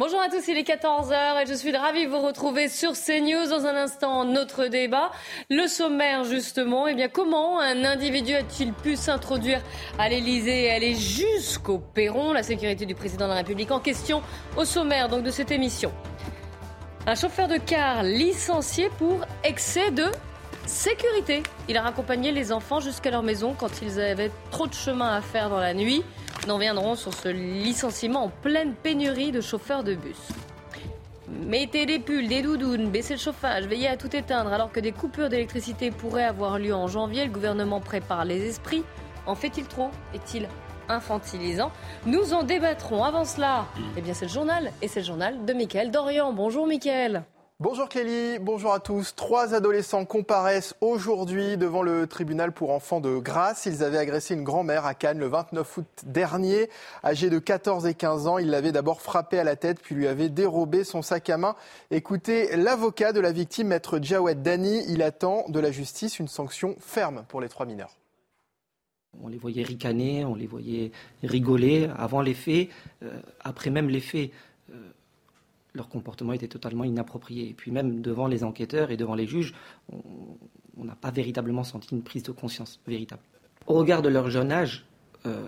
[0.00, 3.48] Bonjour à tous, il est 14h et je suis ravie de vous retrouver sur CNews.
[3.50, 5.10] Dans un instant, notre débat.
[5.50, 9.60] Le sommaire, justement, eh bien, comment un individu a-t-il pu s'introduire
[9.98, 12.32] à l'Elysée et aller jusqu'au perron?
[12.32, 14.22] La sécurité du président de la République en question
[14.56, 15.92] au sommaire de cette émission.
[17.08, 20.04] Un chauffeur de car licencié pour excès de
[20.68, 21.42] sécurité.
[21.68, 25.20] Il a raccompagné les enfants jusqu'à leur maison quand ils avaient trop de chemin à
[25.20, 26.04] faire dans la nuit.
[26.46, 30.28] Nous reviendrons sur ce licenciement en pleine pénurie de chauffeurs de bus.
[31.28, 34.92] Mettez des pulls, des doudounes, baissez le chauffage, veillez à tout éteindre alors que des
[34.92, 37.24] coupures d'électricité pourraient avoir lieu en janvier.
[37.24, 38.84] Le gouvernement prépare les esprits.
[39.26, 39.90] En fait-il trop?
[40.14, 40.48] Est-il
[40.88, 41.70] infantilisant?
[42.06, 43.04] Nous en débattrons.
[43.04, 46.32] Avant cela, eh bien c'est le journal et c'est le journal de Mickaël Dorian.
[46.32, 47.24] Bonjour Mickaël.
[47.60, 49.16] Bonjour Clélie, bonjour à tous.
[49.16, 53.66] Trois adolescents comparaissent aujourd'hui devant le tribunal pour enfants de Grasse.
[53.66, 56.70] Ils avaient agressé une grand-mère à Cannes le 29 août dernier.
[57.02, 60.06] Âgé de 14 et 15 ans, ils l'avaient d'abord frappé à la tête puis lui
[60.06, 61.56] avaient dérobé son sac à main.
[61.90, 66.76] Écoutez, l'avocat de la victime, maître Jawed Dani, il attend de la justice une sanction
[66.78, 67.96] ferme pour les trois mineurs.
[69.20, 70.92] On les voyait ricaner, on les voyait
[71.24, 72.68] rigoler avant les faits,
[73.02, 74.30] euh, après même les faits.
[75.74, 77.48] Leur comportement était totalement inapproprié.
[77.48, 79.54] Et puis même devant les enquêteurs et devant les juges,
[80.78, 83.22] on n'a pas véritablement senti une prise de conscience véritable.
[83.66, 84.86] Au regard de leur jeune âge,
[85.26, 85.46] euh,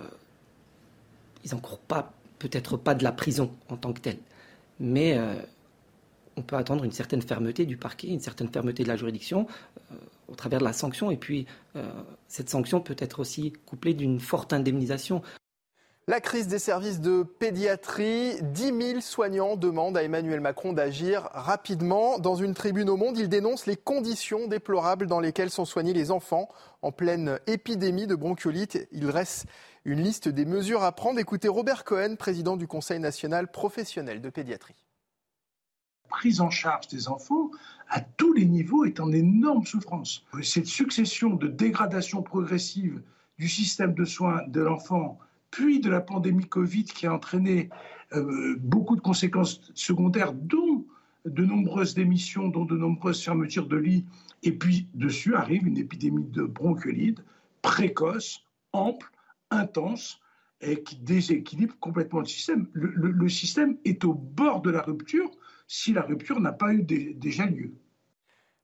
[1.45, 1.81] ils n'encourent
[2.39, 4.19] peut-être pas de la prison en tant que telle,
[4.79, 5.41] mais euh,
[6.37, 9.47] on peut attendre une certaine fermeté du parquet, une certaine fermeté de la juridiction
[9.93, 9.95] euh,
[10.29, 11.11] au travers de la sanction.
[11.11, 11.47] Et puis
[12.29, 15.23] cette sanction peut être aussi couplée d'une forte indemnisation.
[16.11, 22.19] La crise des services de pédiatrie, 10 000 soignants demandent à Emmanuel Macron d'agir rapidement.
[22.19, 26.11] Dans une tribune au Monde, il dénonce les conditions déplorables dans lesquelles sont soignés les
[26.11, 26.49] enfants
[26.83, 28.89] en pleine épidémie de bronchiolite.
[28.91, 29.47] Il reste
[29.85, 31.21] une liste des mesures à prendre.
[31.21, 34.75] Écoutez Robert Cohen, président du Conseil national professionnel de pédiatrie.
[36.07, 37.53] La prise en charge des enfants
[37.89, 40.25] à tous les niveaux est en énorme souffrance.
[40.43, 43.01] Cette succession de dégradation progressive
[43.39, 45.21] du système de soins de l'enfant
[45.51, 47.71] puis de la pandémie Covid qui a entraîné
[48.13, 50.85] euh, beaucoup de conséquences secondaires, dont
[51.25, 54.07] de nombreuses démissions, dont de nombreuses fermetures de lits.
[54.43, 57.23] Et puis, dessus arrive une épidémie de bronchiolite
[57.63, 59.11] précoce, ample,
[59.51, 60.21] intense,
[60.63, 62.69] et qui déséquilibre complètement le système.
[62.73, 65.31] Le, système est au bord de la rupture
[65.67, 67.73] si la rupture n'a pas eu déjà lieu.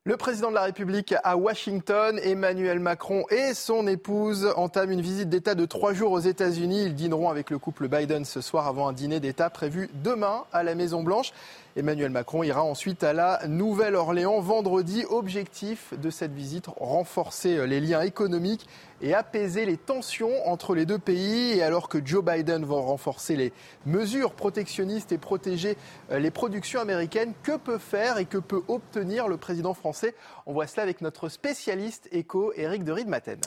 [0.06, 5.28] Le président de la République à Washington, Emmanuel Macron et son épouse entament une visite
[5.28, 6.84] d'État de trois jours aux États-Unis.
[6.84, 10.62] Ils dîneront avec le couple Biden ce soir avant un dîner d'État prévu demain à
[10.62, 11.32] la Maison-Blanche.
[11.76, 15.04] Emmanuel Macron ira ensuite à la Nouvelle-Orléans vendredi.
[15.10, 18.66] Objectif de cette visite, renforcer les liens économiques
[19.02, 21.52] et apaiser les tensions entre les deux pays.
[21.52, 23.52] Et alors que Joe Biden va renforcer les
[23.84, 25.76] mesures protectionnistes et protéger
[26.10, 30.14] euh, les productions américaines, que peut faire et que peut obtenir le président français?
[30.46, 33.38] On voit cela avec notre spécialiste éco, Éric de Riedmaten.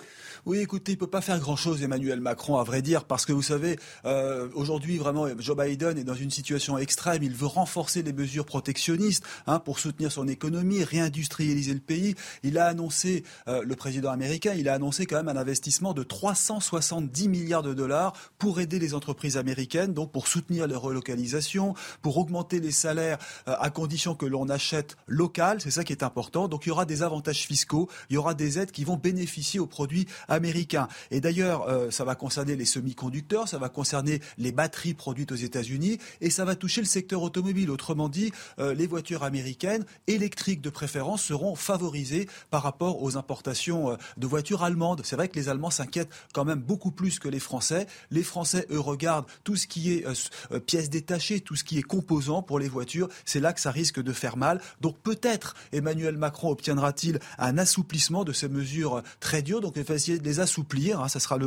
[0.46, 3.34] Oui, écoutez, il ne peut pas faire grand-chose, Emmanuel Macron, à vrai dire, parce que
[3.34, 7.24] vous savez, euh, aujourd'hui, vraiment, Joe Biden est dans une situation extrême.
[7.24, 12.16] Il veut renforcer les mesures protectionnistes hein, pour soutenir son économie, réindustrialiser le pays.
[12.44, 16.04] Il a annoncé, euh, le président américain, il a annoncé quand même un investissement de
[16.04, 22.18] 370 milliards de dollars pour aider les entreprises américaines, donc pour soutenir les relocalisations, pour
[22.18, 25.62] augmenter les salaires euh, à condition que l'on achète local.
[25.62, 26.48] C'est ça qui est important.
[26.48, 29.60] Donc il y aura des avantages fiscaux, il y aura des aides qui vont bénéficier
[29.60, 30.88] aux produits américains.
[31.12, 35.36] Et d'ailleurs, euh, ça va concerner les semi-conducteurs, ça va concerner les batteries produites aux
[35.36, 37.72] États-Unis et ça va toucher le secteur automobile.
[37.72, 43.98] Autrement dit, euh, les voitures américaines électriques de préférence seront favorisées par rapport aux importations
[44.18, 45.02] de voitures allemandes.
[45.04, 47.88] C'est vrai que les Allemands s'inquiètent quand même beaucoup plus que les Français.
[48.12, 50.14] Les Français, eux, regardent tout ce qui est euh,
[50.52, 53.10] euh, pièces détachées, tout ce qui est composants pour les voitures.
[53.26, 54.62] C'est là que ça risque de faire mal.
[54.82, 59.62] Donc peut-être Emmanuel Macron obtiendra-t-il un assouplissement de ces mesures euh, très dures.
[59.62, 61.02] Donc il va essayer de les assouplir.
[61.02, 61.38] Hein, ça sera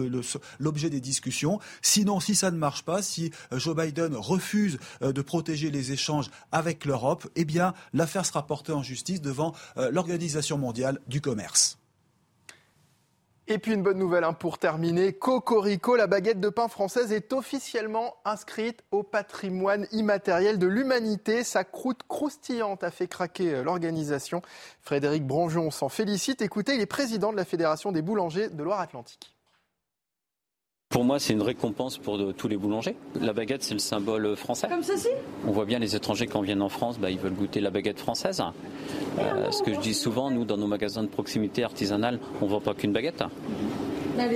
[0.59, 1.61] l'objet des discussions.
[1.81, 6.85] Sinon, si ça ne marche pas, si Joe Biden refuse de protéger les échanges avec
[6.85, 11.79] l'Europe, eh bien l'affaire sera portée en justice devant l'Organisation mondiale du commerce.
[13.49, 15.13] Et puis une bonne nouvelle hein, pour terminer.
[15.13, 21.43] Cocorico, la baguette de pain française est officiellement inscrite au patrimoine immatériel de l'humanité.
[21.43, 24.43] Sa croûte croustillante a fait craquer euh, l'organisation.
[24.81, 26.41] Frédéric Branjon s'en félicite.
[26.41, 29.35] Écoutez, il est président de la Fédération des boulangers de Loire-Atlantique.
[30.93, 32.97] Pour moi, c'est une récompense pour tous les boulangers.
[33.19, 34.69] La baguette, c'est le symbole français.
[34.69, 35.09] Comme ceci
[35.49, 37.99] On voit bien les étrangers quand viennent en France, bah, ils veulent goûter la baguette
[37.99, 38.43] française.
[39.19, 42.51] Euh, ce que je dis souvent, nous, dans nos magasins de proximité artisanale, on ne
[42.51, 43.25] vend pas qu'une baguette.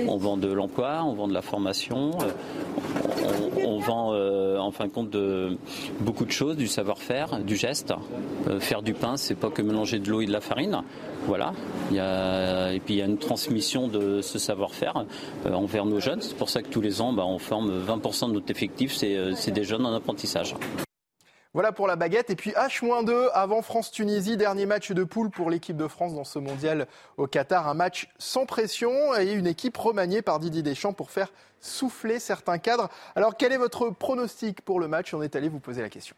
[0.07, 4.85] On vend de l'emploi, on vend de la formation, euh, on, vend euh, en fin
[4.85, 5.57] de compte de,
[5.99, 7.93] beaucoup de choses, du savoir-faire, du geste.
[8.47, 10.81] Euh, faire du pain, c'est pas que mélanger de l'eau et de la farine.
[11.25, 11.51] Voilà.
[11.91, 15.05] et puis il y a une transmission de ce savoir-faire
[15.51, 16.21] envers nos jeunes.
[16.21, 19.51] C'est pour ça que tous les ans, bah, on forme 20% de notre effectif, c'est
[19.51, 20.55] des jeunes en apprentissage.
[21.53, 22.29] Voilà pour la baguette.
[22.29, 26.39] Et puis H-2 avant France-Tunisie, dernier match de poule pour l'équipe de France dans ce
[26.39, 27.67] mondial au Qatar.
[27.67, 32.59] Un match sans pression et une équipe remaniée par Didier Deschamps pour faire souffler certains
[32.59, 32.89] cadres.
[33.15, 35.13] Alors quel est votre pronostic pour le match?
[35.13, 36.15] On est allé vous poser la question.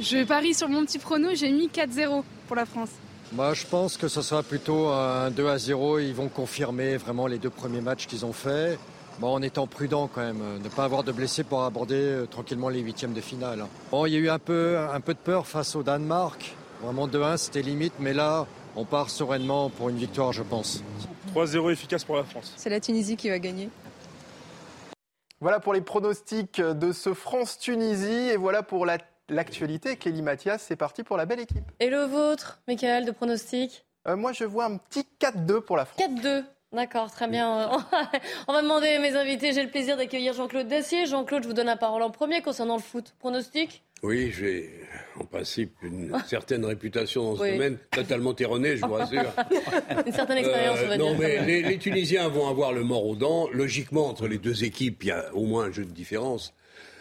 [0.00, 2.90] Je parie sur mon petit prono, j'ai mis 4-0 pour la France.
[3.32, 5.98] Moi, je pense que ce sera plutôt un 2 à 0.
[5.98, 8.78] Ils vont confirmer vraiment les deux premiers matchs qu'ils ont faits.
[9.20, 12.68] Bon, en étant prudent quand même, ne pas avoir de blessés pour aborder euh, tranquillement
[12.68, 13.64] les huitièmes de finale.
[13.92, 16.56] Bon, il y a eu un peu, un peu de peur face au Danemark.
[16.82, 20.82] Vraiment 2-1, c'était limite, mais là, on part sereinement pour une victoire, je pense.
[21.34, 22.52] 3-0 efficace pour la France.
[22.56, 23.70] C'est la Tunisie qui va gagner.
[25.40, 28.86] Voilà pour les pronostics de ce France-Tunisie et voilà pour
[29.28, 29.96] l'actualité.
[29.96, 31.64] Kelly Mathias, c'est parti pour la belle équipe.
[31.80, 33.84] Et le vôtre, Michael, de pronostic?
[34.08, 36.00] Euh, Moi, je vois un petit 4-2 pour la France.
[36.00, 36.44] 4-2
[36.74, 37.70] D'accord, très bien.
[38.48, 39.52] On va demander à mes invités.
[39.52, 41.06] J'ai le plaisir d'accueillir Jean-Claude Dacier.
[41.06, 43.14] Jean-Claude, je vous donne la parole en premier concernant le foot.
[43.20, 43.84] Pronostic?
[44.02, 44.70] Oui, j'ai
[45.18, 49.32] en principe une certaine réputation dans ce domaine, totalement erronée, je vous rassure.
[50.06, 51.06] une certaine expérience, on va euh, dire.
[51.06, 53.48] Non, mais les, Tunisiens vont avoir le mort aux dents.
[53.52, 56.54] Logiquement, entre les deux équipes, il y a au moins un jeu de différence,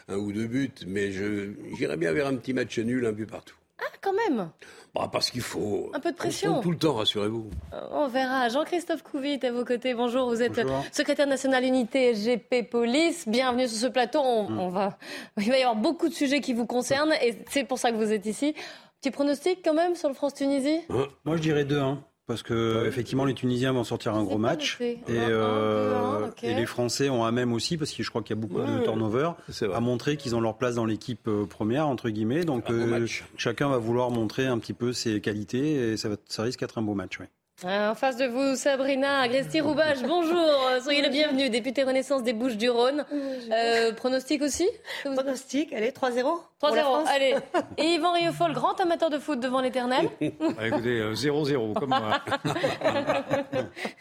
[0.07, 3.55] un ou deux buts, mais j'irais bien vers un petit match nul, un but partout.
[3.83, 4.49] Ah, quand même
[4.93, 5.89] bah, parce qu'il faut.
[5.93, 6.61] Un peu de pression.
[6.61, 7.49] Tout le temps, rassurez-vous.
[7.73, 8.49] Euh, on verra.
[8.49, 9.95] Jean-Christophe Couvit à vos côtés.
[9.95, 13.27] Bonjour, vous êtes secrétaire national unité SGP Police.
[13.27, 14.21] Bienvenue sur ce plateau.
[14.21, 14.59] Mm.
[14.59, 14.97] On, va...
[15.37, 17.97] Il va y avoir beaucoup de sujets qui vous concernent et c'est pour ça que
[17.97, 18.53] vous êtes ici.
[19.01, 20.81] Petit pronostic quand même sur le France-Tunisie?
[20.89, 21.07] Hein?
[21.25, 21.97] Moi je dirais 2-1.
[22.25, 27.09] Parce que effectivement, les Tunisiens vont sortir un gros match et, euh, et, les Français
[27.09, 29.31] ont à même aussi, parce que je crois qu'il y a beaucoup de turnover,
[29.73, 32.45] à montrer qu'ils ont leur place dans l'équipe euh, première entre guillemets.
[32.45, 33.05] Donc euh,
[33.35, 36.77] chacun va vouloir montrer un petit peu ses qualités et ça, va, ça risque d'être
[36.77, 37.19] un beau match.
[37.19, 37.29] Ouais.
[37.65, 43.05] Euh, en face de vous, Sabrina Agresti-Roubache, bonjour, soyez la bienvenue, députée Renaissance des Bouches-du-Rhône.
[43.51, 44.67] Euh, pronostic aussi?
[45.03, 46.25] Pronostic, allez, 3-0
[46.61, 47.35] 3-0, allez.
[47.77, 50.27] Et Yvan Rieufol, grand amateur de foot devant l'éternel bah,
[50.67, 52.19] Écoutez, 0-0, euh, comme moi.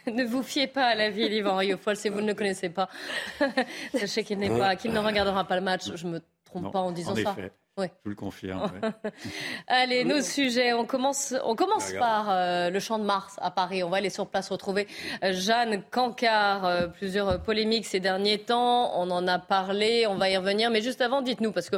[0.07, 2.89] ne vous fiez pas à la vie d'Yvan Rieufol si vous ne le connaissez pas.
[3.95, 6.91] Sachez qu'il n'est pas, qu'il ne regardera pas le match, je me trompe pas en
[6.91, 7.37] disant en ça.
[7.79, 8.71] Je vous le confirme.
[9.67, 10.75] Allez, nos sujets.
[10.75, 13.83] On commence, on commence par euh, le Champ de Mars à Paris.
[13.83, 14.87] On va aller sur place retrouver
[15.25, 16.67] euh, Jeanne Cancard.
[16.67, 18.93] Euh, plusieurs polémiques ces derniers temps.
[19.01, 20.07] On en a parlé.
[20.07, 20.71] On va y revenir.
[20.71, 21.77] Mais juste avant, dites-nous, parce que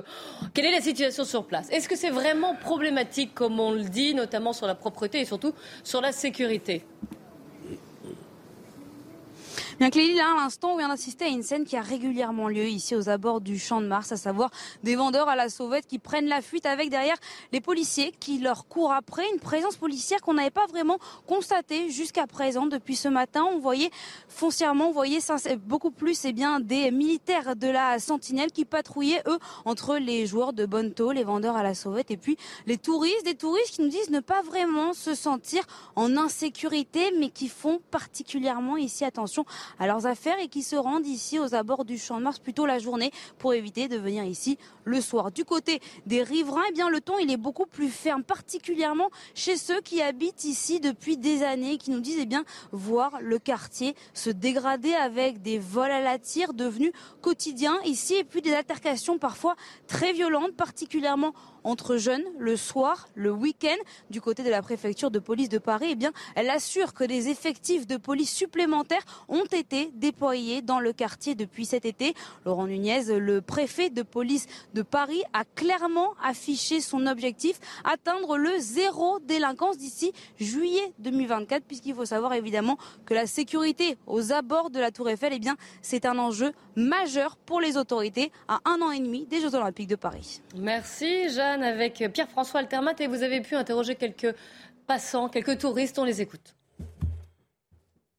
[0.52, 1.70] quelle est la situation sur place?
[1.70, 5.54] Est-ce que c'est vraiment problématique, comme on le dit, notamment sur la propreté et surtout
[5.84, 6.84] sur la sécurité?
[9.80, 12.66] Bien Clélie, là, à l'instant, on vient d'assister à une scène qui a régulièrement lieu
[12.66, 14.50] ici aux abords du Champ de Mars, à savoir
[14.84, 17.16] des vendeurs à la sauvette qui prennent la fuite avec derrière
[17.50, 19.24] les policiers qui leur courent après.
[19.32, 22.66] Une présence policière qu'on n'avait pas vraiment constatée jusqu'à présent.
[22.66, 23.90] Depuis ce matin, on voyait
[24.28, 25.18] foncièrement, on voyait
[25.66, 30.52] beaucoup plus eh bien, des militaires de la sentinelle qui patrouillaient, eux, entre les joueurs
[30.52, 33.24] de Bonto, les vendeurs à la sauvette et puis les touristes.
[33.24, 35.64] Des touristes qui nous disent ne pas vraiment se sentir
[35.96, 39.44] en insécurité, mais qui font particulièrement ici attention
[39.78, 42.66] à leurs affaires et qui se rendent ici aux abords du Champ de Mars plutôt
[42.66, 45.30] la journée pour éviter de venir ici le soir.
[45.30, 49.56] Du côté des riverains, eh bien le ton il est beaucoup plus ferme, particulièrement chez
[49.56, 53.94] ceux qui habitent ici depuis des années, qui nous disent eh bien voir le quartier
[54.12, 59.18] se dégrader avec des vols à la tire devenus quotidiens ici et puis des altercations
[59.18, 59.56] parfois
[59.86, 63.76] très violentes, particulièrement entre jeunes le soir, le week-end,
[64.10, 65.88] du côté de la préfecture de police de Paris.
[65.90, 70.92] Eh bien, elle assure que des effectifs de police supplémentaires ont été déployés dans le
[70.92, 72.14] quartier depuis cet été.
[72.44, 78.58] Laurent Nunez, le préfet de police de Paris, a clairement affiché son objectif, atteindre le
[78.58, 84.78] zéro délinquance d'ici juillet 2024, puisqu'il faut savoir évidemment que la sécurité aux abords de
[84.78, 88.90] la Tour Eiffel, eh bien, c'est un enjeu majeur pour les autorités à un an
[88.90, 90.40] et demi des Jeux Olympiques de Paris.
[90.56, 91.30] Merci
[91.62, 94.34] avec Pierre-François Altermat et vous avez pu interroger quelques
[94.86, 96.54] passants, quelques touristes, on les écoute.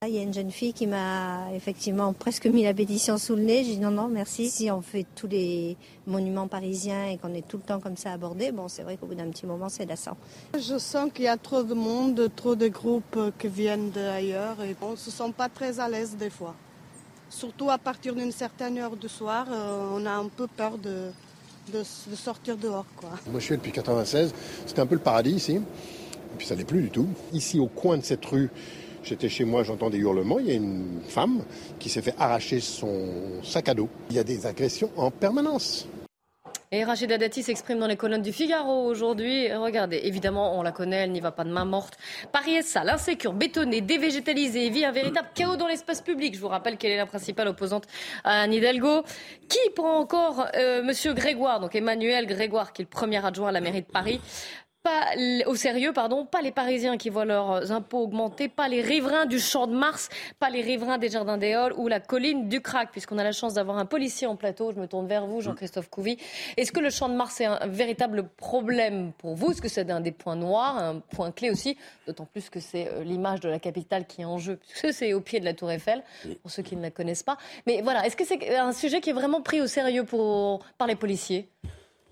[0.08, 3.42] Il y a une jeune fille qui m'a effectivement presque mis la pétition sous le
[3.42, 3.63] nez.
[3.63, 4.51] J'ai dit non, non, merci.
[4.51, 8.12] Si on fait tous les monuments parisiens et qu'on est tout le temps comme ça
[8.12, 10.15] abordé, bon, c'est vrai qu'au bout d'un petit moment, c'est lassant.
[10.54, 14.75] Je sens qu'il y a trop de monde, trop de groupes qui viennent d'ailleurs et
[14.82, 16.54] on ne se sent pas très à l'aise des fois.
[17.30, 21.10] Surtout à partir d'une certaine heure du soir, euh, on a un peu peur de,
[21.72, 21.84] de,
[22.15, 22.86] sortir dehors.
[22.98, 23.10] Quoi.
[23.29, 24.34] Moi, je suis depuis 96.
[24.65, 25.55] C'était un peu le paradis ici.
[25.55, 27.07] Et puis ça n'est plus du tout.
[27.34, 28.50] Ici, au coin de cette rue,
[29.05, 30.39] J'étais chez moi, j'entends des hurlements.
[30.39, 31.43] Il y a une femme
[31.77, 33.88] qui s'est fait arracher son sac à dos.
[34.10, 35.88] Il y a des agressions en permanence.
[36.72, 39.53] Et Rachida Dati s'exprime dans les colonnes du Figaro aujourd'hui.
[39.53, 41.95] Regardez, évidemment, on la connaît, elle n'y va pas de main morte.
[42.31, 46.36] Paris est sale, insécure, bétonné, dévégétalisé, vit un véritable chaos dans l'espace public.
[46.36, 47.86] Je vous rappelle qu'elle est la principale opposante
[48.24, 49.03] à Anne Hidalgo.
[49.48, 53.51] Qui prend encore euh, Monsieur Grégoire, donc Emmanuel Grégoire, qui est le premier adjoint à
[53.51, 54.19] la mairie de Paris
[54.86, 55.15] pas
[55.48, 59.39] au sérieux, pardon, pas les Parisiens qui voient leurs impôts augmenter, pas les riverains du
[59.39, 62.92] Champ de Mars, pas les riverains des Jardins des Halles ou la colline du Crac,
[62.92, 64.72] puisqu'on a la chance d'avoir un policier en plateau.
[64.72, 66.18] Je me tourne vers vous, Jean-Christophe Couvi.
[66.56, 69.51] Est-ce que le Champ de Mars est un véritable problème pour vous?
[69.51, 71.80] Est-ce que c'est un des points noirs, un point clé aussi?
[72.06, 75.13] D'autant plus que c'est euh, l'image de la capitale qui est en jeu, puisque c'est
[75.13, 76.04] au pied de la Tour Eiffel,
[76.44, 77.38] pour ceux qui ne la connaissent pas.
[77.65, 80.88] Mais voilà, est-ce que c'est un sujet qui est vraiment pris au sérieux pour, par
[80.88, 81.50] les policiers?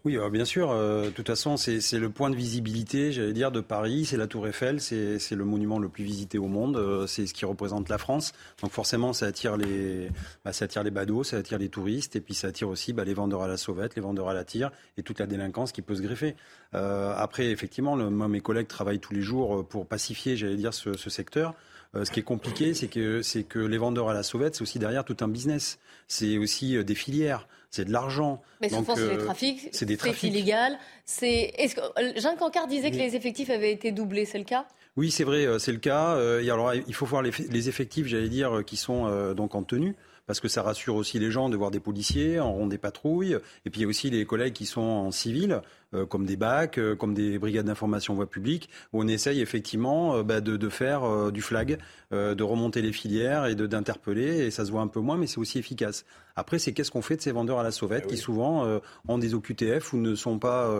[0.05, 0.69] Oui, euh, bien sûr.
[0.71, 4.03] Euh, de toute façon, c'est le point de visibilité, j'allais dire, de Paris.
[4.03, 4.81] C'est la Tour Eiffel.
[4.81, 6.75] C'est le monument le plus visité au monde.
[6.75, 8.33] Euh, c'est ce qui représente la France.
[8.61, 10.09] Donc forcément, ça attire les,
[10.43, 13.05] bah, ça attire les badauds, ça attire les touristes, et puis ça attire aussi bah,
[13.05, 15.81] les vendeurs à la sauvette, les vendeurs à la tire, et toute la délinquance qui
[15.81, 16.35] peut se greffer.
[16.73, 20.97] après, effectivement, le, moi, mes collègues travaillent tous les jours pour pacifier, j'allais dire, ce,
[20.97, 21.53] ce secteur.
[21.93, 24.79] ce qui est compliqué, c'est que, c'est que les vendeurs à la sauvette, c'est aussi
[24.79, 25.79] derrière tout un business.
[26.07, 28.39] C'est aussi des filières c'est de l'argent.
[28.61, 30.31] Mais souvent, c'est des euh, trafics, c'est des trafics.
[30.31, 30.77] illégal.
[31.05, 31.53] C'est...
[31.57, 31.81] Est-ce que...
[31.81, 34.67] Euh, Jean Cancard disait que les effectifs avaient été doublés, c'est le cas?
[34.95, 36.15] Oui, c'est vrai, euh, c'est le cas.
[36.39, 40.39] Et alors, il faut voir les, effectifs, j'allais dire, qui sont donc en tenue parce
[40.39, 43.37] que ça rassure aussi les gens de voir des policiers en rond des patrouilles.
[43.65, 45.61] Et puis il y a aussi les collègues qui sont en civil,
[46.09, 50.23] comme des BAC, euh, comme des brigades d'information voie publique, où on essaye effectivement euh,
[50.23, 51.77] bah, de, faire du flag,
[52.11, 54.45] de remonter les filières et d'interpeller.
[54.45, 56.05] Et ça se voit un peu moins, mais c'est aussi efficace.
[56.35, 59.17] Après, c'est qu'est-ce qu'on fait de ces vendeurs à la sauvette ah qui souvent ont
[59.17, 60.71] des OQTF ou ne sont pas,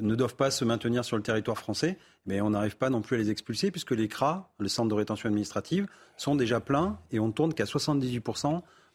[0.00, 1.98] ne doivent pas se maintenir sur le territoire français.
[2.26, 4.94] Mais on n'arrive pas non plus à les expulser puisque les CRA, le centre de
[4.94, 8.20] rétention administrative, sont déjà pleins et on tourne qu'à 78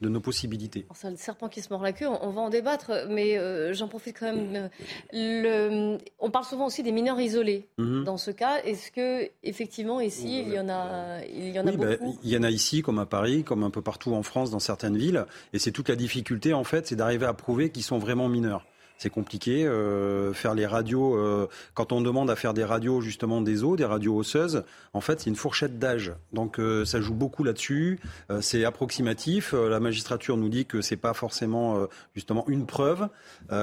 [0.02, 0.86] de nos possibilités.
[0.94, 3.88] C'est le serpent qui se mord la queue, on va en débattre, mais euh, j'en
[3.88, 4.70] profite quand même.
[5.12, 7.68] Le, on parle souvent aussi des mineurs isolés.
[7.78, 8.04] Mhm.
[8.04, 11.72] Dans ce cas, est-ce que effectivement ici il y en a, il y en a
[11.72, 14.24] bah, beaucoup Il y en a ici, comme à Paris, comme un peu partout en
[14.24, 17.72] France, dans certaines villes, et c'est toute la difficulté en fait, c'est d'arriver à prouver
[17.72, 18.66] qu'ils sont vraiment mineurs
[18.98, 19.66] c'est compliqué.
[19.66, 23.76] Euh, faire les radios, euh, quand on demande à faire des radios justement des eaux,
[23.76, 24.64] des radios osseuses,
[24.94, 26.14] en fait c'est une fourchette d'âge.
[26.34, 28.00] Donc euh, ça joue beaucoup là-dessus.
[28.42, 29.54] c'est approximatif.
[29.54, 33.08] la magistrature nous dit que c'est pas forcément justement une preuve.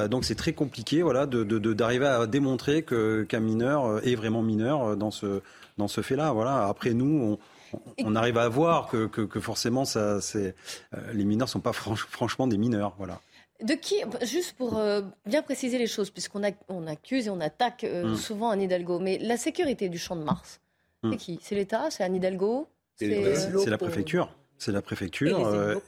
[0.09, 5.11] donc c'est très compliqué, voilà, d'arriver à démontrer que qu'un mineur est vraiment mineur dans
[5.11, 5.43] ce
[5.79, 6.33] dans ce fait-là.
[6.33, 6.67] Voilà.
[6.67, 7.39] Après nous,
[7.73, 10.55] on, on arrive à voir que, que, que forcément, ça, c'est,
[11.13, 12.95] les mineurs sont pas franchement des mineurs.
[12.99, 13.21] Voilà.
[13.63, 17.85] De qui, juste pour euh, bien préciser les choses, puisqu'on on accuse et on attaque
[17.85, 18.17] euh, mm.
[18.17, 20.61] souvent Anne Hidalgo, mais la sécurité du champ de Mars,
[21.05, 21.17] c'est mm.
[21.17, 21.39] qui?
[21.41, 21.91] C'est l'État?
[21.91, 22.67] C'est Anne Hidalgo?
[22.97, 23.07] C'est
[23.67, 24.35] la préfecture.
[24.59, 25.39] C'est la préfecture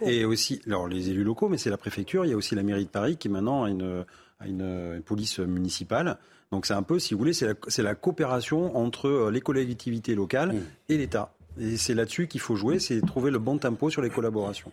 [0.01, 2.25] et, euh, aussi alors les élus locaux, mais c'est la préfecture.
[2.25, 4.05] Il y a aussi la mairie de Paris qui maintenant a une,
[4.45, 6.19] une, police municipale.
[6.53, 10.53] Donc c'est un peu, si vous voulez, c'est la, la, coopération entre les collectivités locales
[10.53, 10.63] mm.
[10.91, 11.33] et l'État.
[11.59, 14.73] Et c'est là-dessus qu'il faut jouer, c'est trouver le bon tempo sur les collaborations.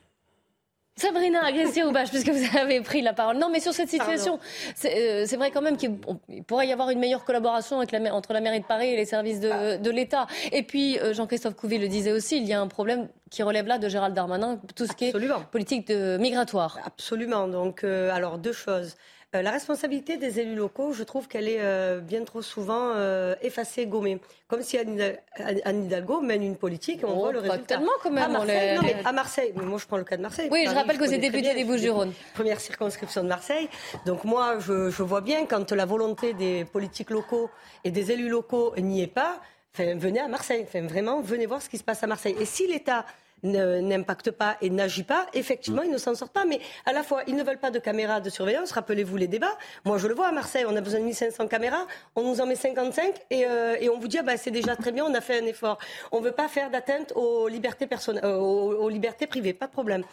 [0.96, 3.38] Sabrina Agresti-Roubache, puisque vous avez pris la parole.
[3.38, 4.40] Non, mais sur cette situation,
[4.86, 5.98] euh, c'est vrai quand même qu'il
[6.46, 9.06] pourrait y avoir une meilleure collaboration avec la, entre la mairie de Paris et les
[9.06, 9.78] services de, ah.
[9.78, 10.28] de l'État.
[10.52, 13.66] Et puis, euh, Jean-Christophe Couvi le disait aussi, il y a un problème qui relève
[13.66, 15.14] là de Gérald Darmanin, tout ce qui est
[15.52, 16.78] politique de migratoire.
[16.86, 17.48] Absolument.
[17.48, 18.96] Donc, euh, alors, deux choses.
[19.36, 23.34] Euh, la responsabilité des élus locaux, je trouve qu'elle est euh, bien trop souvent euh,
[23.42, 24.20] effacée, gommée.
[24.48, 25.16] Comme si Anne
[25.66, 27.78] Hidalgo mène une politique et on oh, voit le résultat.
[27.78, 28.24] tellement quand même.
[28.24, 29.54] À Marseille, non, mais à Marseille.
[29.56, 30.50] Mais moi, je prends le cas de Marseille.
[30.52, 32.14] Oui, je rappelle que c'est député des Bouches-du-Rhône.
[32.36, 33.70] Première circonscription de Marseille.
[34.06, 37.50] Donc moi, je, je, vois bien quand la volonté des politiques locaux
[37.84, 39.40] et des élus locaux n'y est pas,
[39.74, 40.66] enfin, venez à Marseille.
[40.68, 42.36] Enfin, vraiment, venez voir ce qui se passe à Marseille.
[42.40, 43.06] Et si l'État
[43.44, 45.86] n'impacte pas et n'agit pas, effectivement, mm.
[45.86, 46.46] ils ne s'en sortent pas.
[46.46, 48.72] Mais à la fois, ils ne veulent pas de caméras de surveillance.
[48.72, 49.58] Rappelez-vous les débats.
[49.86, 51.86] Moi, je le vois à Marseille, on a besoin de 1500 caméras.
[52.16, 54.76] On nous en met 55 et, euh, et on vous dit, ah, bah, c'est déjà
[54.76, 55.78] très bien, on a fait un effort.
[56.12, 59.72] On ne veut pas faire d'atteinte aux libertés personnelles, euh, aux, libertés privées, pas de
[59.72, 60.04] problème.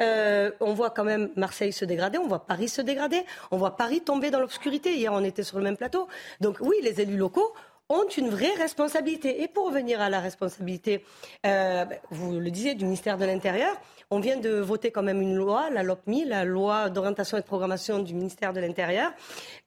[0.00, 3.76] Euh, on voit quand même Marseille se dégrader, on voit Paris se dégrader, on voit
[3.76, 4.94] Paris tomber dans l'obscurité.
[4.94, 6.08] Hier, on était sur le même plateau.
[6.40, 7.52] Donc oui, les élus locaux
[7.90, 9.42] ont une vraie responsabilité.
[9.42, 11.04] Et pour revenir à la responsabilité,
[11.44, 13.76] euh, vous le disiez, du ministère de l'Intérieur,
[14.12, 17.46] on vient de voter quand même une loi, la LOPMI, la loi d'orientation et de
[17.46, 19.12] programmation du ministère de l'Intérieur,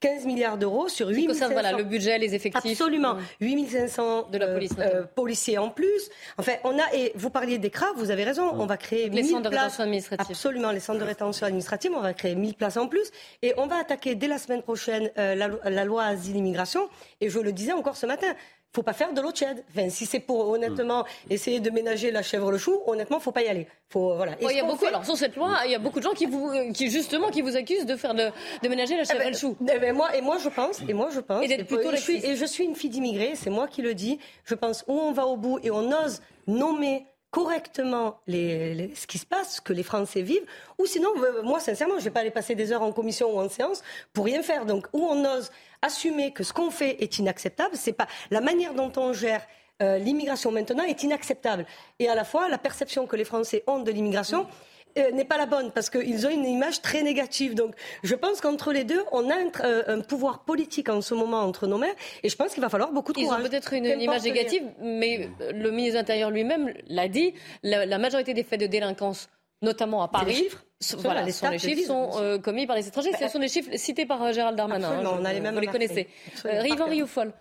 [0.01, 1.53] 15 milliards d'euros sur 8 500...
[1.53, 2.71] voilà, le budget, les effectifs.
[2.71, 3.15] Absolument.
[3.39, 6.09] 8 500 de la police, euh, policiers en plus.
[6.37, 9.21] Enfin, on a, et vous parliez des CRA, vous avez raison, on va créer les
[9.21, 9.63] 1000 centres de places.
[9.63, 10.27] rétention administrative.
[10.29, 13.11] Absolument, les centres de rétention administrative, on va créer 1000 places en plus.
[13.41, 16.89] Et on va attaquer dès la semaine prochaine euh, la, la loi asile-immigration.
[17.21, 18.12] Et je le disais encore ce matin,
[18.75, 19.63] faut pas faire de l'eau tiède.
[19.69, 23.43] Enfin, si c'est pour honnêtement essayer de ménager la chèvre le chou, honnêtement, faut pas
[23.43, 23.67] y aller.
[23.89, 24.35] Faut voilà.
[24.41, 24.85] il y a beaucoup.
[24.85, 27.41] Alors sur cette loi, il y a beaucoup de gens qui vous, qui justement, qui
[27.41, 28.29] vous accusent de faire de,
[28.63, 29.55] de ménager la chèvre eh ben, le chou.
[29.61, 31.97] Eh ben, moi et moi je pense et moi je pense Et d'être plutôt je
[31.97, 34.17] suis, et je suis une fille d'immigrés, c'est moi qui le dis.
[34.43, 39.07] Je pense où on va au bout et on ose nommer correctement les, les- ce
[39.07, 40.45] qui se passe, ce que les Français vivent,
[40.77, 43.35] ou sinon, euh, moi, sincèrement, je ne vais pas aller passer des heures en commission
[43.35, 43.81] ou en séance
[44.13, 44.65] pour rien faire.
[44.67, 45.49] Donc, où on ose
[45.83, 49.45] assumer que ce qu'on fait est inacceptable, c'est pas la manière dont on gère
[49.81, 51.65] euh, l'immigration maintenant est inacceptable.
[51.99, 54.47] Et à la fois, la perception que les Français ont de l'immigration
[54.97, 57.55] euh, n'est pas la bonne parce qu'ils ont une image très négative.
[57.55, 57.73] Donc,
[58.03, 61.39] je pense qu'entre les deux, on a un, euh, un pouvoir politique en ce moment
[61.39, 63.43] entre nos mains, et je pense qu'il va falloir beaucoup de Ils courage.
[63.43, 67.97] ont peut-être une, image négative, mais le ministre de l'Intérieur lui-même l'a dit, la, la
[67.97, 69.29] majorité des faits de délinquance,
[69.63, 70.63] notamment à C'est les Paris, chiffres.
[70.79, 73.11] sont- Voilà, les sont les chiffres sont euh, commis par les étrangers.
[73.19, 74.91] Ce sont des chiffres cités par euh, Gérald Darmanin.
[74.91, 76.07] Hein, on a les vous- mêmes vous les connaissez.
[76.45, 76.87] Euh, cœur.
[76.89, 77.33] Rioufol.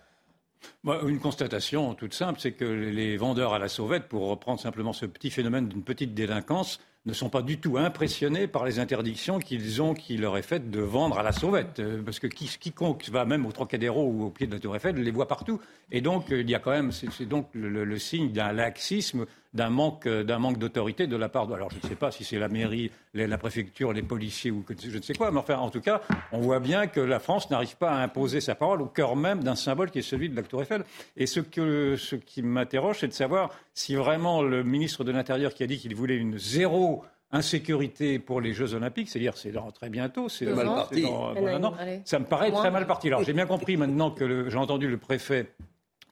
[0.85, 5.05] Une constatation toute simple, c'est que les vendeurs à la sauvette, pour reprendre simplement ce
[5.05, 9.81] petit phénomène d'une petite délinquance, ne sont pas du tout impressionnés par les interdictions qu'ils
[9.81, 11.79] ont, qui leur est faites de vendre à la sauvette.
[11.81, 14.73] Euh, Parce que qui- quiconque va même au Trocadéro ou au pied de la Tour
[14.77, 15.59] Eiffel les voit partout.
[15.91, 18.53] Et donc, il y a quand même, c'est c'est donc le, le- le signe d'un
[18.53, 21.53] laxisme, d'un manque, euh, d'un manque d'autorité de la part de.
[21.53, 24.61] Alors, je ne sais pas si c'est la mairie, les- la préfecture, les policiers ou
[24.61, 27.19] que- je ne sais quoi, mais enfin, en tout cas, on voit bien que la
[27.19, 30.29] France n'arrive pas à imposer sa parole au cœur même d'un symbole qui est celui
[30.29, 30.83] de la Tour Eiffel.
[31.17, 35.53] Et ce, que, ce qui m'interroge, c'est de savoir si vraiment le ministre de l'Intérieur
[35.53, 39.71] qui a dit qu'il voulait une zéro insécurité pour les Jeux Olympiques, c'est-à-dire c'est dans
[39.71, 41.01] très bientôt, c'est Mal parti.
[41.01, 41.73] dans- voilà, non.
[42.05, 43.07] ça me paraît très mal parti.
[43.07, 45.51] Alors j'ai bien compris maintenant que le- j'ai entendu le préfet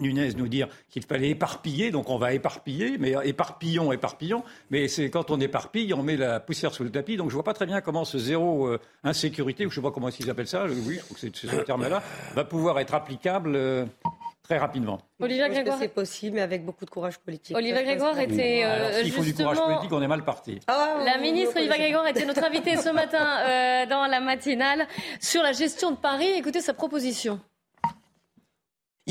[0.02, 5.10] Nunez nous dire qu'il fallait éparpiller, donc on va éparpiller, mais éparpillons, éparpillons, mais c'est
[5.10, 7.66] quand on éparpille, on met la poussière sous le tapis, donc je vois pas très
[7.66, 10.74] bien comment ce zéro euh, insécurité, ou je sais pas comment ils appellent ça, je-
[10.74, 12.02] oui, je crois que c'est ce terme-là,
[12.34, 13.86] va pouvoir être applicable euh,
[14.44, 15.00] très rapidement.
[15.22, 15.78] Olivier Je pense que Grégoire.
[15.80, 17.56] c'est possible, mais avec beaucoup de courage politique.
[17.56, 20.60] Olivier Grégoire était euh, Alors s'il faut du courage justement- politique, on est mal parti.
[20.68, 21.78] Ah, La ministre connaissez.
[21.78, 24.88] Grégoire était notre invitée ce matin euh, dans la matinale
[25.22, 26.28] sur la gestion de Paris.
[26.38, 27.40] Écoutez sa proposition.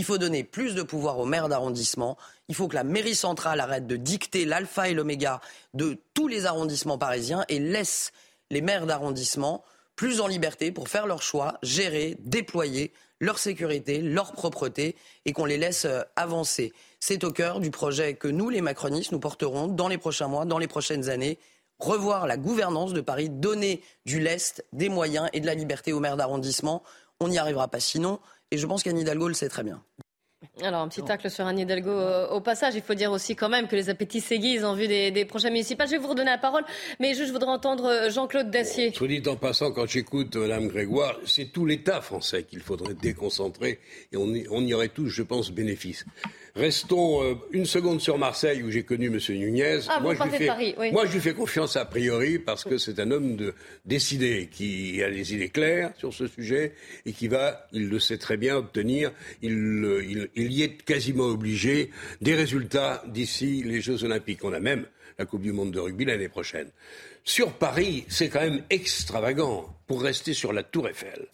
[0.00, 2.16] Il faut donner plus de pouvoir aux maires d'arrondissement.
[2.48, 5.42] Il faut que la mairie centrale arrête de dicter l'alpha et l'oméga
[5.74, 8.10] de tous les arrondissements parisiens et laisse
[8.48, 9.62] les maires d'arrondissement
[9.96, 15.44] plus en liberté pour faire leurs choix, gérer, déployer leur sécurité, leur propreté et qu'on
[15.44, 16.72] les laisse euh, avancer.
[16.98, 20.46] C'est au cœur du projet que nous, les macronistes, nous porterons dans les prochains mois,
[20.46, 21.38] dans les prochaines années.
[21.78, 26.00] Revoir la gouvernance de Paris, donner du lest, des moyens et de la liberté aux
[26.00, 26.82] maires d'arrondissement.
[27.20, 28.18] On n'y arrivera pas sinon.
[28.50, 29.82] Et je pense qu'Anne Hidalgo le sait très bien.
[30.62, 32.74] Alors, un petit tacle sur Anne Hidalgo euh, au passage.
[32.74, 35.52] Il faut dire aussi quand même que les appétits s'aiguisent en vue des, des prochaines
[35.52, 35.86] municipales.
[35.86, 36.64] Je vais vous redonner la parole,
[36.98, 38.92] mais juste, je voudrais entendre euh, Jean-Claude Dacier.
[38.92, 43.80] Soit dit en passant, quand j'écoute Mme Grégoire, c'est tout l'État français qu'il faudrait déconcentrer
[44.12, 46.04] et on y, on y aurait tous, je pense, bénéfice.
[46.56, 49.18] Restons euh, une seconde sur Marseille où j'ai connu M.
[49.38, 49.80] Nunez.
[49.88, 50.90] Ah, vous moi, je partez lui fais, Paris, oui.
[50.92, 55.02] moi, je lui fais confiance a priori parce que c'est un homme de, décidé qui
[55.02, 56.74] a les idées claires sur ce sujet
[57.06, 60.82] et qui va, il le sait très bien, obtenir, il, le- il, il y est
[60.82, 64.44] quasiment obligé, des résultats d'ici les Jeux Olympiques.
[64.44, 64.86] On a même
[65.18, 66.68] la Coupe du Monde de rugby l'année prochaine.
[67.22, 71.26] Sur Paris, c'est quand même extravagant pour rester sur la Tour Eiffel.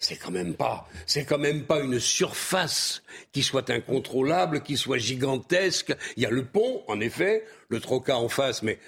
[0.00, 4.98] C'est quand même pas, c'est quand même pas une surface qui soit incontrôlable, qui soit
[4.98, 5.92] gigantesque.
[6.16, 8.78] Il y a le pont, en effet, le troca en face, mais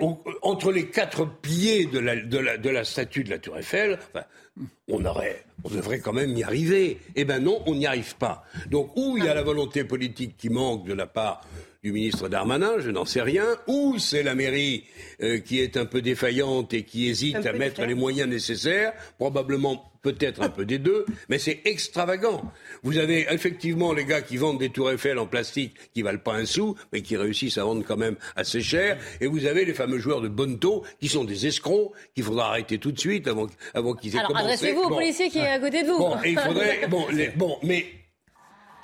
[0.00, 3.58] au- entre les quatre pieds de la, de la, de la statue de la Tour
[3.58, 4.24] Eiffel, enfin,
[4.88, 6.98] on aurait, on devrait quand même y arriver.
[7.14, 8.44] Eh ben non, on n'y arrive pas.
[8.70, 11.42] Donc, ou il y a la volonté politique qui manque de la part
[11.82, 14.84] du ministre Darmanin, je n'en sais rien, ou c'est la mairie
[15.22, 19.90] euh, qui est un peu défaillante et qui hésite à mettre les moyens nécessaires, probablement
[20.02, 22.42] peut-être un peu des deux, mais c'est extravagant.
[22.82, 26.34] Vous avez effectivement les gars qui vendent des tours Eiffel en plastique qui valent pas
[26.34, 29.74] un sou, mais qui réussissent à vendre quand même assez cher, et vous avez les
[29.74, 33.46] fameux joueurs de Bonto qui sont des escrocs qu'il faudra arrêter tout de suite avant,
[33.72, 34.46] avant qu'ils aient Alors, commencé.
[34.46, 34.96] adressez-vous au Bon.
[34.96, 35.98] policier qui est à côté de vous.
[35.98, 36.80] Bon, et il faudrait.
[36.88, 37.86] Bon, les- bon, mais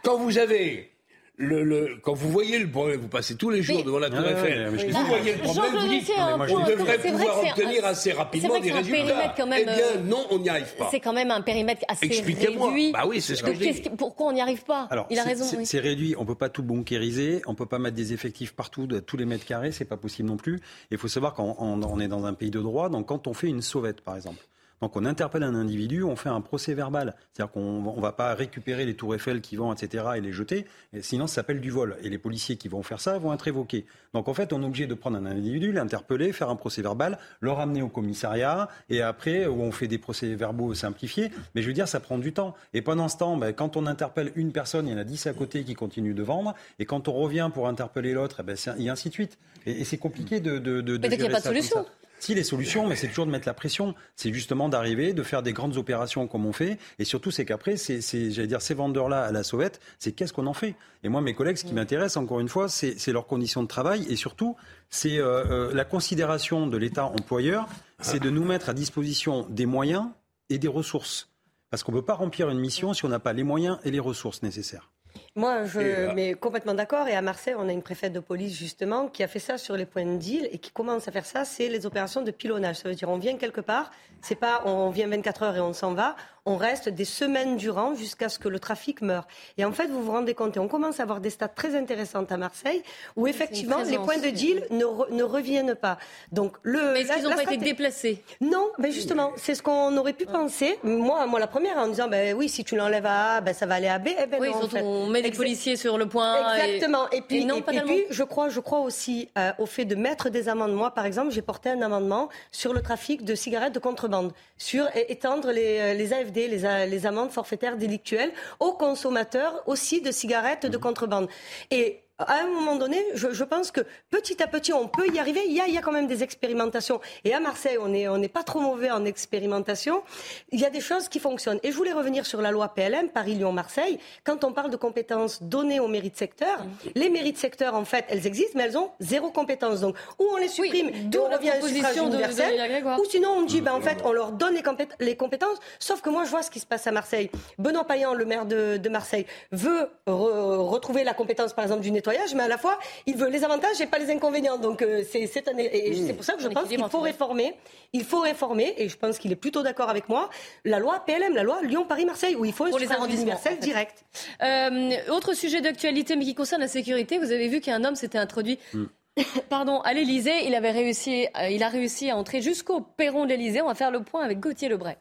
[0.02, 0.90] quand vous avez
[1.38, 4.68] le, quand vous voyez le problème, vous passez tous les jours devant la Tour Eiffel,
[4.68, 9.34] vous voyez le problème, vous dites on devrait pouvoir obtenir assez rapidement des résultats.
[9.36, 10.88] Quand même, eh bien, euh, non, on n'y arrive pas.
[10.90, 12.68] C'est quand même un périmètre assez Expliquez-moi.
[12.68, 12.92] réduit.
[12.92, 13.82] Bah oui, c'est ce que je dis.
[13.98, 15.44] Pourquoi on n'y arrive pas Alors, Il a raison.
[15.64, 16.14] C'est réduit.
[16.18, 17.42] On peut pas tout bunkériser.
[17.46, 19.72] On peut pas mettre des effectifs partout, de tous les mètres carrés.
[19.72, 20.60] C'est pas possible non plus.
[20.90, 22.88] Il faut savoir qu'on est dans un pays de droit.
[22.88, 24.42] Donc, quand on fait une sauvette, par exemple,
[24.82, 27.14] donc on interpelle un individu, on fait un procès verbal.
[27.32, 30.66] C'est-à-dire qu'on ne va pas récupérer les tours Eiffel qui vont, etc., et les jeter.
[30.92, 31.96] Et sinon, ça s'appelle du vol.
[32.02, 33.86] Et les policiers qui vont faire ça vont être évoqués.
[34.12, 37.18] Donc en fait, on est obligé de prendre un individu, l'interpeller, faire un procès verbal,
[37.40, 41.30] le ramener au commissariat, et après, où on fait des procès verbaux simplifiés.
[41.54, 42.54] Mais je veux dire, ça prend du temps.
[42.74, 45.26] Et pendant ce temps, ben, quand on interpelle une personne, il y en a dix
[45.26, 46.54] à côté qui continuent de vendre.
[46.78, 49.38] Et quand on revient pour interpeller l'autre, eh ben, et ainsi de suite.
[49.64, 51.86] Et, c'est compliqué de, de, de, Mais qu'il n'y a pas de solution.
[52.18, 53.94] Si les solutions, mais c'est toujours de mettre la pression.
[54.14, 56.78] C'est justement d'arriver, de faire des grandes opérations comme on fait.
[56.98, 58.00] Et surtout, c'est qu'après, c'est,
[58.30, 60.74] j'allais dire, ces vendeurs-là à la sauvette, c'est qu'est-ce qu'on en fait?
[61.02, 64.06] Et moi, mes collègues, ce qui m'intéresse, encore une fois, c'est, leurs conditions de travail.
[64.08, 64.56] Et surtout,
[64.88, 67.68] c'est euh, euh, la considération de l'État employeur,
[68.00, 70.06] c'est de nous mettre à disposition des moyens
[70.48, 71.30] et des ressources.
[71.70, 73.90] Parce qu'on ne peut pas remplir une mission si on n'a pas les moyens et
[73.90, 74.90] les ressources nécessaires.
[75.36, 77.08] Moi, je mets complètement d'accord.
[77.08, 79.76] Et à Marseille, on a une préfète de police, justement, qui a fait ça sur
[79.76, 82.76] les points de deal et qui commence à faire ça, c'est les opérations de pilonnage.
[82.76, 83.90] Ça veut dire, on vient quelque part,
[84.22, 86.16] c'est pas on vient 24 heures et on s'en va
[86.46, 89.26] on reste des semaines durant jusqu'à ce que le trafic meure.
[89.58, 91.76] Et en fait, vous vous rendez compte, et on commence à avoir des stats très
[91.76, 92.82] intéressantes à Marseille,
[93.16, 95.98] où effectivement, les points de deal ne, ne reviennent pas.
[96.30, 99.96] Donc, le, mais est-ce qu'ils n'ont pas été déplacés Non, mais justement, c'est ce qu'on
[99.96, 100.78] aurait pu penser.
[100.84, 103.66] Moi, moi, la première, en disant, ben oui, si tu l'enlèves à A, ben, ça
[103.66, 104.08] va aller à B.
[104.22, 106.54] Eh ben oui, non, on met les policiers sur le point.
[106.54, 107.10] Exactement.
[107.10, 110.30] Et, puis, non, et, puis, je crois, je crois aussi euh, au fait de mettre
[110.30, 110.74] des amendes.
[110.74, 114.86] Moi, par exemple, j'ai porté un amendement sur le trafic de cigarettes de contrebande, sur
[114.94, 120.76] étendre les, euh, les AFD les, amendes forfaitaires délictuelles aux consommateurs aussi de cigarettes de
[120.76, 120.80] mmh.
[120.80, 121.28] contrebande.
[121.70, 125.42] Et à un moment donné, je, pense que petit à petit, on peut y arriver.
[125.46, 127.00] Il y a, il y a quand même des expérimentations.
[127.24, 130.02] Et à Marseille, on n'est on pas trop mauvais en expérimentation.
[130.50, 131.60] Il y a des choses qui fonctionnent.
[131.62, 133.98] Et je voulais revenir sur la loi PLM, Paris-Lyon-Marseille.
[134.24, 136.88] Quand on parle de compétences données aux mairies de secteur, mmh.
[136.94, 139.80] les mairies de secteur, en fait, elles existent, mais elles ont zéro compétence.
[139.80, 143.60] Donc, ou on les supprime, d'où on revient au suffrage universel, ou sinon on dit,
[143.60, 144.54] ben, en fait, on leur donne
[145.00, 145.58] les, compétences.
[145.78, 147.30] Sauf que moi, je vois ce qui se passe à Marseille.
[147.58, 152.44] Benoît Payan, le maire de, Marseille, veut retrouver la compétence, par exemple, du nettoyage mais
[152.44, 154.58] à la fois, il veut les avantages et pas les inconvénients.
[154.58, 156.14] Donc euh, c'est c'est mmh.
[156.14, 157.54] pour ça que je pense qu'il faut réformer.
[157.92, 160.28] Il faut réformer, et je pense qu'il est plutôt d'accord avec moi,
[160.64, 164.04] la loi PLM, la loi Lyon-Paris-Marseille, où il faut un les universel direct.
[164.42, 168.18] Euh, autre sujet d'actualité, mais qui concerne la sécurité, vous avez vu qu'un homme s'était
[168.18, 168.58] introduit.
[168.74, 168.84] Mmh.
[169.48, 173.30] Pardon, à l'Elysée, il avait réussi, euh, il a réussi à entrer jusqu'au perron de
[173.30, 173.62] l'Elysée.
[173.62, 174.96] On va faire le point avec Gauthier Lebray.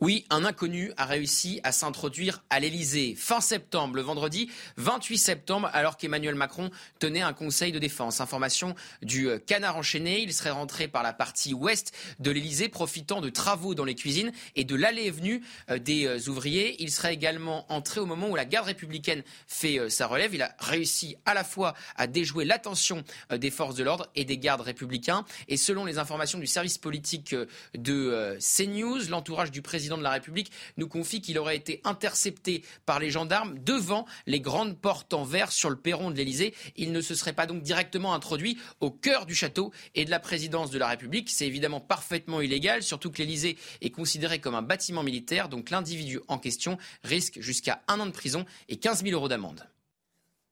[0.00, 5.70] Oui, un inconnu a réussi à s'introduire à l'Elysée fin septembre, le vendredi 28 septembre,
[5.72, 8.20] alors qu'Emmanuel Macron tenait un conseil de défense.
[8.20, 10.20] Information du euh, canard enchaîné.
[10.20, 14.30] Il serait rentré par la partie ouest de l'Elysée, profitant de travaux dans les cuisines
[14.54, 16.80] et de l'allée et venue euh, des euh, ouvriers.
[16.80, 20.32] Il serait également entré au moment où la garde républicaine fait sa relève.
[20.32, 24.38] Il a réussi à la fois à déjouer l'attention des forces de l'ordre et des
[24.38, 25.24] gardes républicains.
[25.48, 27.34] Et selon les informations du service politique
[27.74, 32.62] de CNews, l'entourage du président président de la République nous confie qu'il aurait été intercepté
[32.84, 36.52] par les gendarmes devant les grandes portes en verre sur le perron de l'Elysée.
[36.76, 40.20] Il ne se serait pas donc directement introduit au cœur du château et de la
[40.20, 41.30] présidence de la République.
[41.30, 46.20] C'est évidemment parfaitement illégal, surtout que l'Elysée est considéré comme un bâtiment militaire, donc l'individu
[46.28, 49.66] en question risque jusqu'à un an de prison et 15 000 euros d'amende.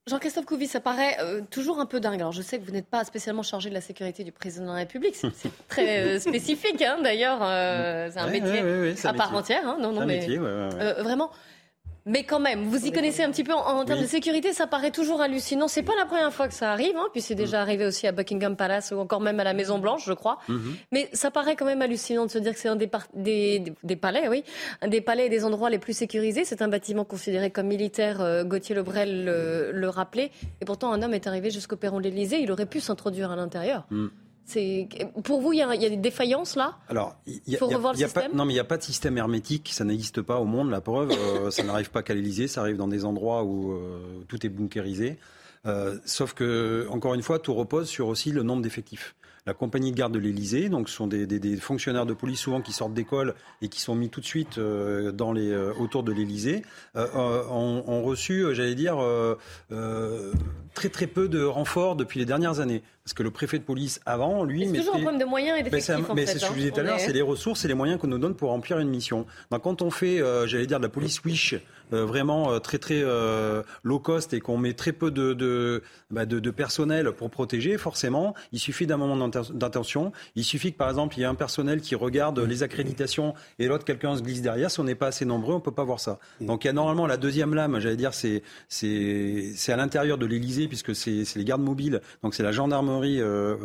[0.08, 2.20] Jean-Christophe Couvi, ça paraît euh, toujours un peu dingue.
[2.20, 4.70] Alors, je sais que vous n'êtes pas spécialement chargé de la sécurité du président de
[4.70, 5.16] la République.
[5.16, 7.40] C'est très euh, spécifique, hein, d'ailleurs.
[7.42, 9.66] Euh, c'est un métier à part entière.
[9.66, 9.78] Hein.
[9.80, 11.32] Non, non, mais métier, vraiment.
[12.06, 14.92] Mais quand même, vous y connaissez un petit peu en, termes de sécurité, ça paraît
[14.92, 15.66] toujours hallucinant.
[15.66, 17.62] C'est pas la première fois que ça arrive, hein, puis c'est déjà mm.
[17.62, 20.38] arrivé aussi à Buckingham Palace ou encore même à la Maison Blanche, je crois.
[20.48, 20.74] Mm-hmm.
[20.92, 23.96] Mais ça paraît quand même hallucinant de se dire que c'est un des, des, des,
[23.96, 24.44] palais, oui,
[24.82, 26.44] un des palais et des endroits les plus sécurisés.
[26.44, 28.20] C'est un bâtiment considéré comme militaire.
[28.20, 30.30] Euh, Gauthier Lebrel le, le, rappelait.
[30.60, 32.38] Et pourtant, un homme est arrivé jusqu'au perron de l'Élysée.
[32.40, 33.84] Il aurait pu s'introduire à l'intérieur.
[33.90, 34.06] Mm.
[35.24, 36.76] Pour vous, il y, a, des défaillances là?
[36.88, 38.32] Alors, il faut revoir le système?
[38.34, 40.70] Non, mais il n'y a pas de système hermétique, ça n'existe pas au monde.
[40.70, 44.24] La preuve, euh, ça n'arrive pas qu'à l'Elysée, ça arrive dans des endroits où euh,
[44.28, 45.18] tout est bunkérisé.
[45.66, 49.92] Euh, sauf que, encore une fois, tout repose sur aussi le nombre d'effectifs la compagnie
[49.92, 50.68] de garde de l'Elysée.
[50.68, 54.10] Donc, ce sont des, fonctionnaires de police souvent qui sortent d'école et qui sont mis
[54.10, 56.62] tout de suite euh, dans les, euh, autour de l'Elysée,
[56.96, 58.98] euh, ont, reçu, j'allais dire,
[60.74, 62.82] très très peu de renforts depuis les dernières années.
[63.04, 64.66] Parce que le préfet de police, avant, lui...
[64.66, 66.80] C'est toujours un problème de moyens et d'effectifs, Mais c'est ce que je disais tout
[66.80, 69.26] à l'heure, c'est les ressources et les moyens qu'on nous donne pour remplir une mission.
[69.50, 71.54] Donc, quand on fait, j'allais dire, de la police wish,
[71.90, 76.26] vraiment euh, très très euh, low cost et qu'on met très peu de, de, bah,
[76.26, 80.12] de, de, personnel pour protéger, forcément, il suffit d'un moment d'intention.
[80.34, 83.66] Il suffit que, par exemple, il y ait un personnel qui regarde les accréditations et
[83.66, 84.70] l'autre, quelqu'un se glisse derrière.
[84.70, 86.18] Si on n'est pas assez nombreux, on peut pas voir ça.
[86.40, 90.26] Donc, il y a normalement la deuxième lame, j'allais dire, c'est c'est à l'intérieur de
[90.26, 92.00] l'Elysée, puisque c'est les gardes mobiles.
[92.22, 93.56] Donc, c'est la gendarmerie euh,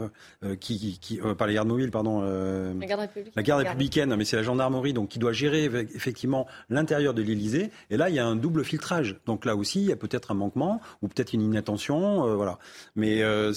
[0.43, 2.21] euh, qui, qui euh, pas les gardes mobiles, pardon.
[2.21, 3.33] la garde républicaine.
[3.35, 7.71] La garde républicaine, mais c'est la gendarmerie, donc qui doit gérer effectivement l'intérieur de l'Elysée.
[7.89, 9.17] Et là, il y a un double filtrage.
[9.25, 12.59] Donc là aussi, il y a peut-être un manquement ou peut-être une inattention, euh, voilà.
[12.95, 13.53] Mais euh,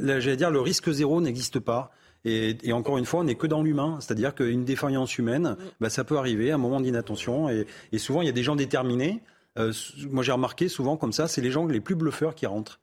[0.00, 1.90] j'allais dire, le risque zéro n'existe pas.
[2.24, 5.90] Et, et, encore une fois, on n'est que dans l'humain, c'est-à-dire qu'une défaillance humaine, bah,
[5.90, 9.22] ça peut arriver, un moment d'inattention, et, et, souvent il y a des gens déterminés.
[9.58, 9.72] Euh,
[10.08, 12.80] moi, j'ai remarqué souvent comme ça, c'est les gens les plus bluffeurs qui rentrent.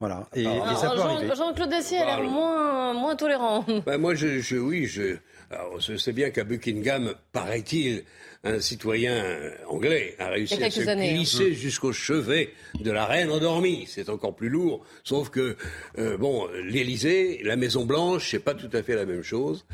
[0.00, 1.34] Voilà, et, Alors, et ça peut Jean, arriver.
[1.36, 3.64] Jean-Claude Dacier a l'air moins, moins tolérant.
[3.84, 5.16] Ben moi, je, je, oui, je,
[5.50, 8.04] alors, je sais bien qu'à Buckingham, paraît-il,
[8.44, 9.24] un citoyen
[9.68, 11.54] anglais a réussi à se années, glisser hein.
[11.54, 13.86] jusqu'au chevet de la reine endormie.
[13.88, 14.84] C'est encore plus lourd.
[15.04, 15.56] Sauf que,
[15.98, 19.66] euh, bon, l'Élysée, la Maison Blanche, c'est pas tout à fait la même chose.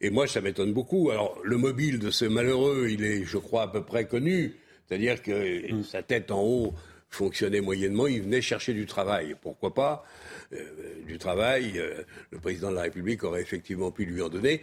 [0.00, 1.10] Et moi, ça m'étonne beaucoup.
[1.10, 4.54] Alors, le mobile de ce malheureux, il est, je crois, à peu près connu.
[4.88, 5.84] C'est-à-dire que Mm.
[5.84, 6.74] sa tête en haut
[7.10, 8.06] fonctionnait moyennement.
[8.06, 9.36] Il venait chercher du travail.
[9.40, 10.04] Pourquoi pas?
[10.52, 10.58] Euh,
[11.06, 14.60] Du travail, euh, le président de la République aurait effectivement pu lui en donner.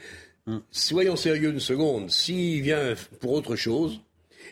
[0.71, 2.09] Soyons sérieux une seconde.
[2.09, 4.01] S'il vient pour autre chose,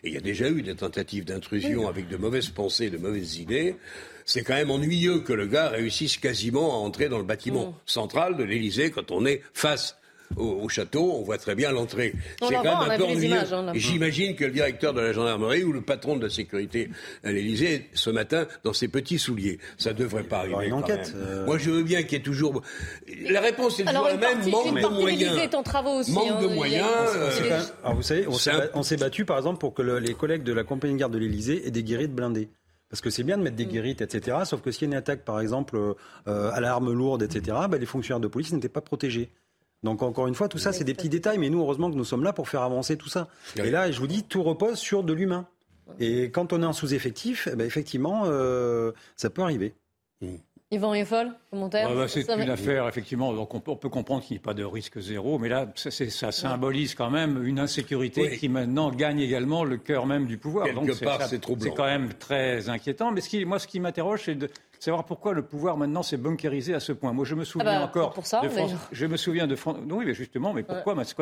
[0.03, 3.37] et il y a déjà eu des tentatives d'intrusion avec de mauvaises pensées, de mauvaises
[3.37, 3.75] idées,
[4.25, 8.37] c'est quand même ennuyeux que le gars réussisse quasiment à entrer dans le bâtiment central
[8.37, 9.97] de l'Élysée quand on est face
[10.37, 12.13] au, au château, on voit très bien l'entrée.
[12.41, 13.33] On C'est la quand voit, même un peu ennuyeux.
[13.33, 16.89] hein, J'imagine que le directeur de la gendarmerie ou le patron de la sécurité
[17.23, 19.59] à l'Élysée ce matin dans ses petits souliers.
[19.77, 20.65] Ça devrait pas arriver.
[20.65, 21.23] une quand enquête, même.
[21.27, 21.45] euh.
[21.45, 22.61] Moi, je veux bien qu'il y ait toujours.
[23.29, 24.35] La réponse est toujours Alors, la même.
[24.37, 25.19] partie, Manque de moyens.
[25.21, 26.11] l'Élysée est en travaux aussi.
[26.11, 26.41] Manque hein.
[26.41, 28.25] de moyens, euh, même- alors vous savez,
[28.73, 31.13] on s'est battu par exemple pour que le- les collègues de la compagnie de garde
[31.13, 32.49] de l'Elysée aient des guérites blindées.
[32.89, 34.39] Parce que c'est bien de mettre des guérites, etc.
[34.43, 35.77] Sauf que s'il y a une attaque, par exemple,
[36.27, 39.29] euh, à l'arme lourde, etc., bah, les fonctionnaires de police n'étaient pas protégés.
[39.83, 42.05] Donc encore une fois, tout ça, c'est des petits détails, mais nous, heureusement que nous
[42.05, 43.27] sommes là pour faire avancer tout ça.
[43.57, 45.47] Et là, je vous dis, tout repose sur de l'humain.
[45.99, 49.73] Et quand on est en sous-effectif, eh ben, effectivement, euh, ça peut arriver.
[50.71, 53.33] Yvan Rieffol, commentaire Ah bah, c'est va- une affaire, effectivement.
[53.33, 55.67] Donc on peut, on peut comprendre qu'il n'y ait pas de risque zéro, mais là,
[55.75, 58.37] ça, c'est- ça symbolise quand même une insécurité Oui.
[58.37, 60.65] qui maintenant gagne également le cœur même du pouvoir.
[60.65, 61.63] Quelque Donc part, c'est troublant.
[61.71, 63.11] C'est quand même très inquiétant.
[63.11, 66.17] Mais ce qui, moi, ce qui m'interroge, c'est de savoir pourquoi le pouvoir maintenant s'est
[66.17, 67.13] bunkérisé à ce point.
[67.13, 68.87] Moi, je me souviens Ah bah, encore pour ça, de France- d'ailleurs.
[68.91, 69.77] Je me souviens de France.
[69.89, 71.13] Oui, mais justement, mais pourquoi, est-ce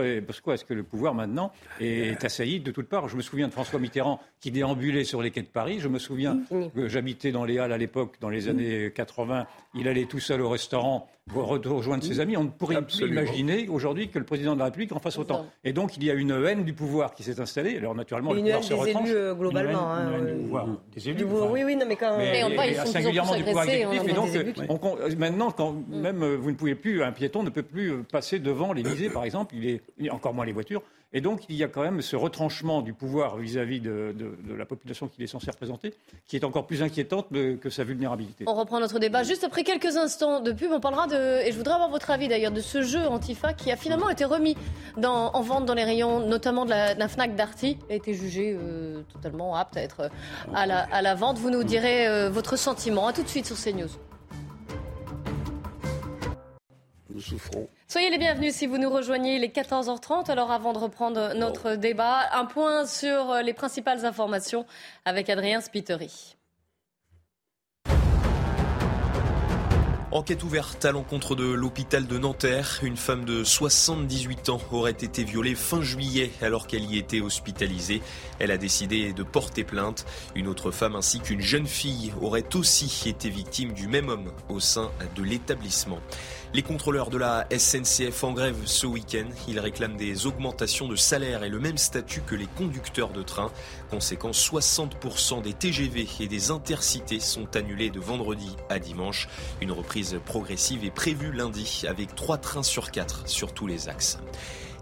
[0.63, 4.21] que le pouvoir maintenant est assailli de toutes parts Je me souviens de François Mitterrand
[4.39, 5.79] qui déambulait sur les quais de Paris.
[5.81, 6.39] Je me souviens
[6.73, 9.45] que j'habitais dans les Halles à l'époque, dans les années 80.
[9.75, 12.35] Il allait tout seul au restaurant rejoindre ses amis.
[12.37, 13.21] On ne pourrait Absolument.
[13.21, 15.45] plus imaginer aujourd'hui que le président de la République en fasse autant.
[15.63, 17.77] Et donc, il y a une haine du pouvoir qui s'est installée.
[17.77, 19.07] Alors, naturellement, le pouvoir se retranche.
[19.09, 21.23] élus, euh, globalement, Une haine- hein, une haine euh, du pouvoir des élus.
[21.51, 22.17] Oui, oui, non, mais quand.
[22.17, 24.09] mais, on ils sont singulièrement du pouvoir exécutif.
[24.09, 27.63] Et donc, des on maintenant, quand même, vous ne pouvez plus, un piéton ne peut
[27.63, 30.81] plus passer devant l'Élysée, par exemple, il est, encore moins les voitures.
[31.11, 34.53] Et donc, il y a quand même ce retranchement du pouvoir vis-à-vis de, de- de
[34.53, 35.91] la population qu'il est censé représenter,
[36.27, 38.43] qui est encore plus inquiétante que sa vulnérabilité.
[38.47, 40.71] On reprend notre débat juste après quelques instants de pub.
[40.71, 43.71] On parlera de, et je voudrais avoir votre avis d'ailleurs, de ce jeu Antifa qui
[43.71, 44.55] a finalement été remis
[44.97, 48.13] dans- en vente dans les rayons, notamment de la, de la Fnac Darty, a été
[48.13, 50.09] jugé euh, totalement apte à être euh,
[50.53, 51.39] à la, à la vente.
[51.39, 53.07] Vous nous direz euh, votre sentiment.
[53.07, 53.89] À tout de suite sur CNews.
[57.09, 57.67] Nous souffrons.
[57.91, 60.29] Soyez les bienvenus si vous nous rejoignez les 14h30.
[60.29, 64.67] Alors avant de reprendre notre débat, un point sur euh, les principales informations
[65.05, 66.35] avec Adrien Spiteri.
[70.11, 72.79] Enquête ouverte à l'encontre de l'hôpital de Nanterre.
[72.81, 78.01] Une femme de 78 ans aurait été violée fin juillet alors qu'elle y était hospitalisée.
[78.39, 80.07] Elle a décidé de porter plainte.
[80.33, 84.59] Une autre femme ainsi qu'une jeune fille auraient aussi été victimes du même homme au
[84.59, 85.99] sein de l'établissement.
[86.51, 89.27] Les contrôleurs de la SNCF en grève ce week-end.
[89.47, 93.51] Ils réclament des augmentations de salaire et le même statut que les conducteurs de train.
[93.91, 99.27] Conséquence, 60% des TGV et des intercités sont annulés de vendredi à dimanche.
[99.61, 104.17] Une reprise progressive est prévue lundi avec 3 trains sur 4 sur tous les axes.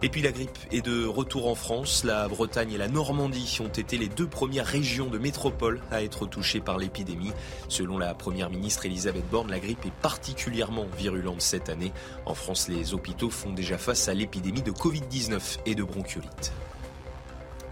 [0.03, 2.03] Et puis la grippe est de retour en France.
[2.03, 6.27] La Bretagne et la Normandie ont été les deux premières régions de métropole à être
[6.27, 7.31] touchées par l'épidémie.
[7.67, 11.91] Selon la première ministre Elisabeth Borne, la grippe est particulièrement virulente cette année.
[12.27, 16.53] En France, les hôpitaux font déjà face à l'épidémie de Covid-19 et de bronchiolite.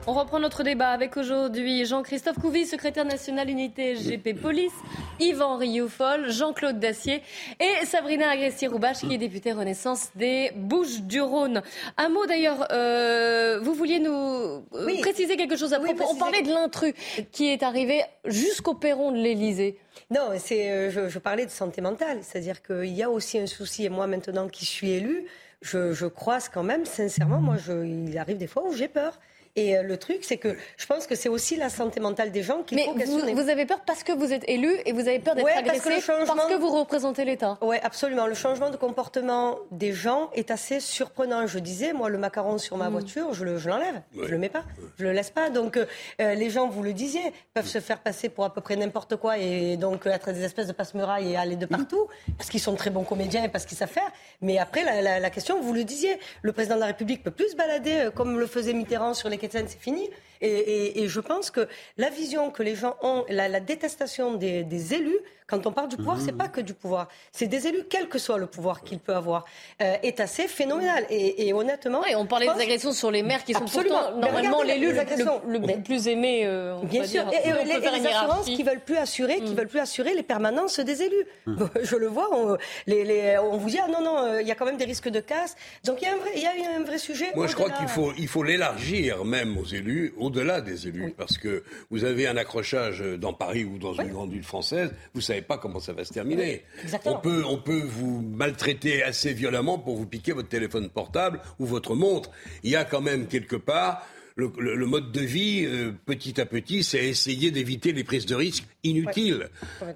[0.07, 4.73] On reprend notre débat avec aujourd'hui Jean-Christophe Couvi, secrétaire national unité GP Police,
[5.19, 7.23] Yvan Rioufol, Jean-Claude Dacier
[7.59, 11.63] et Sabrina Agresti-Roubache, qui est députée Renaissance des Bouches-du-Rhône.
[11.97, 14.63] Un mot d'ailleurs, euh, vous vouliez nous
[15.01, 16.03] préciser quelque chose à propos.
[16.07, 16.93] On parlait de l'intrus
[17.31, 19.79] qui est arrivé jusqu'au perron de l'Elysée.
[20.11, 23.47] Non, c'est, euh, je, je, parlais de santé mentale, c'est-à-dire qu'il y a aussi un
[23.47, 25.25] souci, et moi maintenant qui suis élue,
[25.63, 29.19] je, je croise quand même, sincèrement, moi, je, il arrive des fois où j'ai peur.
[29.57, 32.43] Et euh, le truc, c'est que je pense que c'est aussi la santé mentale des
[32.43, 33.33] gens qui faut questionner.
[33.33, 35.89] Vous, vous avez peur parce que vous êtes élu et vous avez peur d'être agressé
[36.25, 37.57] parce que, vous représentez l'État.
[37.61, 38.27] Oui, absolument.
[38.27, 41.47] Le changement de comportement des gens est assez surprenant.
[41.47, 42.91] Je disais, moi, le macaron sur ma mm.
[42.91, 44.01] voiture, je l'enlève.
[44.13, 44.65] Je, le, je le mets pas.
[44.97, 45.49] Je le laisse pas.
[45.49, 45.85] Donc, euh,
[46.19, 49.15] euh, les gens, vous le disiez, peuvent se faire passer pour à peu près n'importe
[49.15, 52.75] quoi et donc être des espèces de passe-murailles et aller de partout parce qu'ils sont
[52.75, 54.11] très bons comédiens et parce qu'ils savent faire.
[54.41, 57.31] Mais après, la, la, la, question, vous le disiez, le président de la République peut
[57.31, 60.09] plus se balader comme le faisait Mitterrand sur les c'est fini.
[60.41, 61.67] Et, je pense que
[61.97, 66.19] la vision que les gens ont, la, détestation des, élus, quand on parle du pouvoir,
[66.19, 68.99] ce c'est pas que du pouvoir, c'est des élus, quel que soit le pouvoir qu'il
[68.99, 69.45] peut avoir,
[69.81, 71.05] euh, est assez phénoménal.
[71.09, 74.91] Et, honnêtement, et on parlait des agressions sur les maires qui sont pourtant normalement l'élu
[74.91, 76.43] le, plus aimé.
[76.45, 77.25] Euh, Bien sûr.
[77.31, 79.55] Et, les, assurances qui veulent plus assurer, qui mm.
[79.55, 81.25] veulent plus assurer les permanences des élus.
[81.45, 81.65] Mm.
[81.83, 82.29] Je le vois.
[82.33, 85.09] On, on vous dit ah non non, euh, il y a quand même des risques
[85.09, 85.55] de casse.
[85.83, 87.31] Donc il y a un vrai, il y a un vrai sujet.
[87.35, 91.37] Moi, je crois qu'il faut il faut l'élargir même aux élus au-delà des élus, parce
[91.37, 95.41] que vous avez un accrochage dans Paris ou dans une grande ville française, vous savez
[95.41, 96.63] pas comment ça va se terminer.
[97.05, 101.65] On peut, on peut vous maltraiter assez violemment pour vous piquer votre téléphone portable ou
[101.65, 102.31] votre montre.
[102.63, 104.05] Il y a quand même quelque part
[104.37, 108.65] le, mode de vie, euh, petit à petit, c'est essayer d'éviter les prises de risques
[108.83, 109.49] inutiles.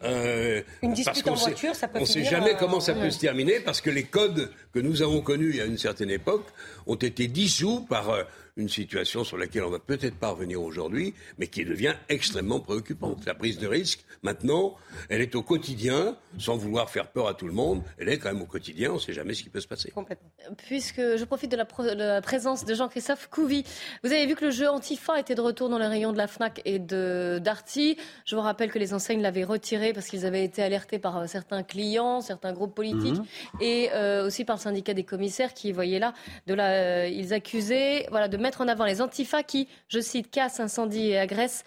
[0.04, 3.20] Euh, Une dispute en voiture, ça peut On ne sait jamais comment ça peut se
[3.20, 6.46] terminer parce que les codes que nous avons connus a une certaine époque
[6.88, 8.24] ont été dissous par euh,
[8.60, 13.26] une situation sur laquelle on va peut-être pas revenir aujourd'hui, mais qui devient extrêmement préoccupante.
[13.26, 14.76] La prise de risque, maintenant,
[15.10, 17.82] elle est au quotidien, sans vouloir faire peur à tout le monde.
[17.98, 19.92] Elle est quand même au quotidien, on ne sait jamais ce qui peut se passer.
[19.92, 20.30] Complètement.
[20.58, 23.64] Puisque je profite de la, présence de Jean-Christophe Couvi.
[24.04, 26.28] Vous avez vu que le jeu Antifa était de retour dans les rayons de la
[26.28, 27.98] FNAC et de Darty.
[28.26, 31.28] Je vous rappelle que les enseignes l'avaient retiré parce qu'ils avaient été alertés par euh,
[31.28, 33.62] certains clients, certains groupes politiques mhm.
[33.62, 36.14] et euh, aussi par le syndicat des commissaires qui voyaient là,
[36.48, 40.32] de la, euh, ils accusaient voilà, de mettre en avant les Antifa qui, je cite,
[40.32, 41.64] cassent, incendient et agressent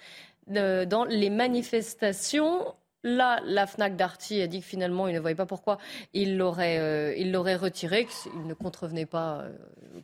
[0.47, 2.75] dans les manifestations.
[3.05, 5.79] Là, la FNAC Darty a dit que finalement, il ne voyait pas pourquoi
[6.15, 9.41] il l'aurait, euh, il retiré, qu'il ne contrevenait pas,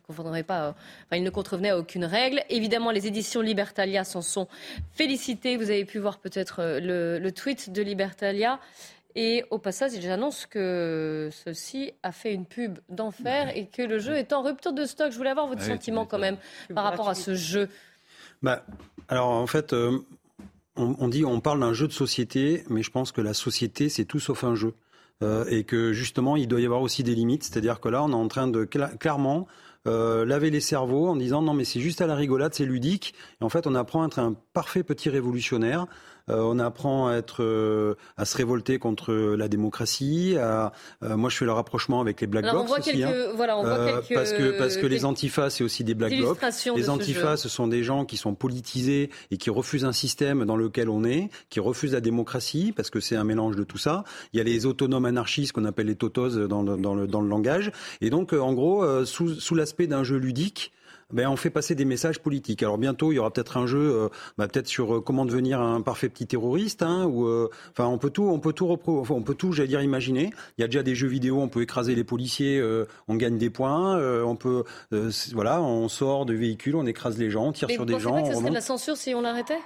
[0.09, 2.43] euh, pas euh, il ne contrevenait à aucune règle.
[2.49, 4.49] Évidemment, les éditions Libertalia s'en sont
[4.91, 5.55] félicitées.
[5.55, 8.59] Vous avez pu voir peut-être le, tweet de Libertalia.
[9.15, 14.15] Et au passage, j'annonce que ceci a fait une pub d'enfer et que le jeu
[14.15, 15.11] est en rupture de stock.
[15.11, 16.37] Je voulais avoir votre sentiment quand même
[16.73, 17.69] par rapport à ce jeu.
[18.41, 18.63] Bah,
[19.07, 19.73] alors en fait,
[20.79, 24.05] on, dit, on parle d'un jeu de société, mais je pense que la société, c'est
[24.05, 24.73] tout sauf un jeu.
[25.21, 27.43] Euh, et que justement, il doit y avoir aussi des limites.
[27.43, 29.47] C'est-à-dire que là, on est en train de clairement
[29.87, 33.13] euh, laver les cerveaux en disant non mais c'est juste à la rigolade, c'est ludique.
[33.41, 35.87] Et en fait, on apprend à être un parfait petit révolutionnaire euh,
[36.37, 40.35] on apprend à être, euh, à se révolter contre la démocratie.
[40.37, 40.71] À,
[41.03, 43.03] euh, moi, je fais le rapprochement avec les black blocs aussi.
[43.03, 43.13] Hein.
[43.35, 46.39] Voilà, on voit quelques, parce que parce que les antifas, c'est aussi des black blocs.
[46.75, 50.55] Les antifas, ce, sont des gens qui sont politisés et qui refusent un système dans
[50.55, 54.03] lequel on est, qui refusent la démocratie parce que c'est un mélange de tout ça.
[54.33, 57.29] Il y a les autonomes anarchistes qu'on appelle les totos dans, dans, le, dans le
[57.29, 57.71] langage.
[58.01, 60.71] Et donc, en gros, sous, sous l'aspect d'un jeu ludique,
[61.11, 62.63] ben, on fait passer des messages politiques.
[62.63, 65.61] Alors bientôt, il y aura peut-être un jeu, euh, bah, peut-être sur euh, comment devenir
[65.61, 69.05] un parfait petit terroriste, hein, ou euh, enfin on peut tout, on peut tout, repro
[69.09, 70.31] on peut tout, j'allais dire imaginer.
[70.57, 72.61] Il y a déjà des jeux vidéo, on peut écraser les policiers,
[73.07, 74.63] on gagne des points, on peut,
[75.33, 78.15] voilà, on sort de véhicules, on écrase les gens, on tire sur des gens.
[78.15, 79.59] Mais que ce serait de la censure si on l'arrêtait?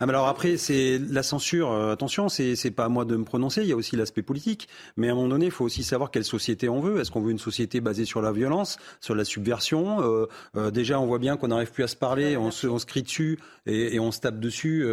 [0.00, 1.70] Ah, alors après, c'est la censure.
[1.70, 3.62] Euh, attention, c'est c'est pas à moi de me prononcer.
[3.62, 4.68] Il y a aussi l'aspect politique.
[4.96, 7.00] Mais à un moment donné, il faut aussi savoir quelle société on veut.
[7.00, 10.26] Est-ce qu'on veut une société basée sur la violence, sur la subversion euh,
[10.56, 12.36] euh, Déjà, on voit bien qu'on n'arrive plus à se parler.
[12.36, 14.86] On se, on se crie dessus et, et, on se tape dessus.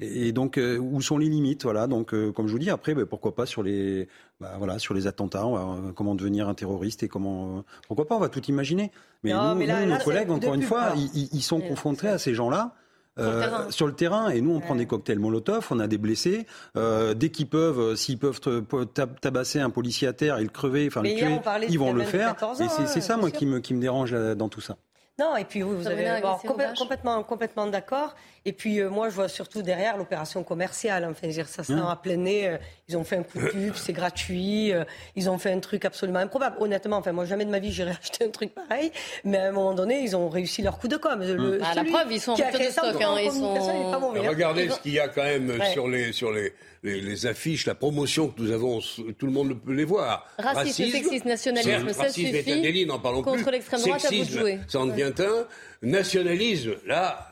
[0.00, 1.86] et, donc, où sont les limites Voilà.
[1.86, 4.08] Donc, comme je vous dis, après, ben, pourquoi pas sur les
[4.40, 5.44] bah, voilà, sur les attentats,
[5.94, 7.62] comment devenir un terroriste et comment.
[7.86, 8.90] pourquoi pas On va tout imaginer.
[9.22, 12.74] Mais, nous, nos collègues, encore une fois, ils, ils, sont confrontés à ces gens-là.
[13.20, 14.30] Euh, sur, le terrain.
[14.30, 16.46] Et nous, on prend des cocktails Molotov, on a des blessés.
[16.76, 18.40] Euh, dès qu'ils peuvent, euh, s'ils peuvent
[19.20, 22.36] tabasser un policier à terre et le crever, enfin le tuer, ils vont le faire.
[22.60, 24.76] et c'est ça, moi, qui me, qui me dérange dans tout ça.
[25.20, 26.22] Non, et puis vous avez
[26.74, 28.14] complètement, complètement d'accord.
[28.46, 31.04] Et puis euh, moi, je vois surtout derrière l'opération commerciale.
[31.04, 32.48] Enfin, dire, ça sent hein à plein nez.
[32.48, 32.56] Euh,
[32.88, 34.72] ils ont fait un coup de pub, c'est gratuit.
[34.72, 34.84] Euh,
[35.16, 36.56] ils ont fait un truc absolument improbable.
[36.58, 38.92] Honnêtement, enfin, moi, jamais de ma vie, j'irai acheter un truc pareil.
[39.24, 41.20] Mais à un moment donné, ils ont réussi leur coup de com.
[41.20, 43.02] Le, ah, la preuve, ils sont en de stock.
[43.02, 43.54] Hein, ils sont...
[44.26, 48.28] Regardez ce qu'il y a quand même sur les sur les, les, affiches, la promotion
[48.28, 48.80] que nous avons.
[49.18, 50.26] Tout le monde peut les voir.
[50.38, 52.32] Racisme, sexisme, nationalisme, ça suffit.
[52.42, 54.58] Délit, n'en parlons Contre l'extrême droite, à vous de jouer.
[54.66, 55.09] Ça en devient
[55.82, 57.30] Nationalisme, là,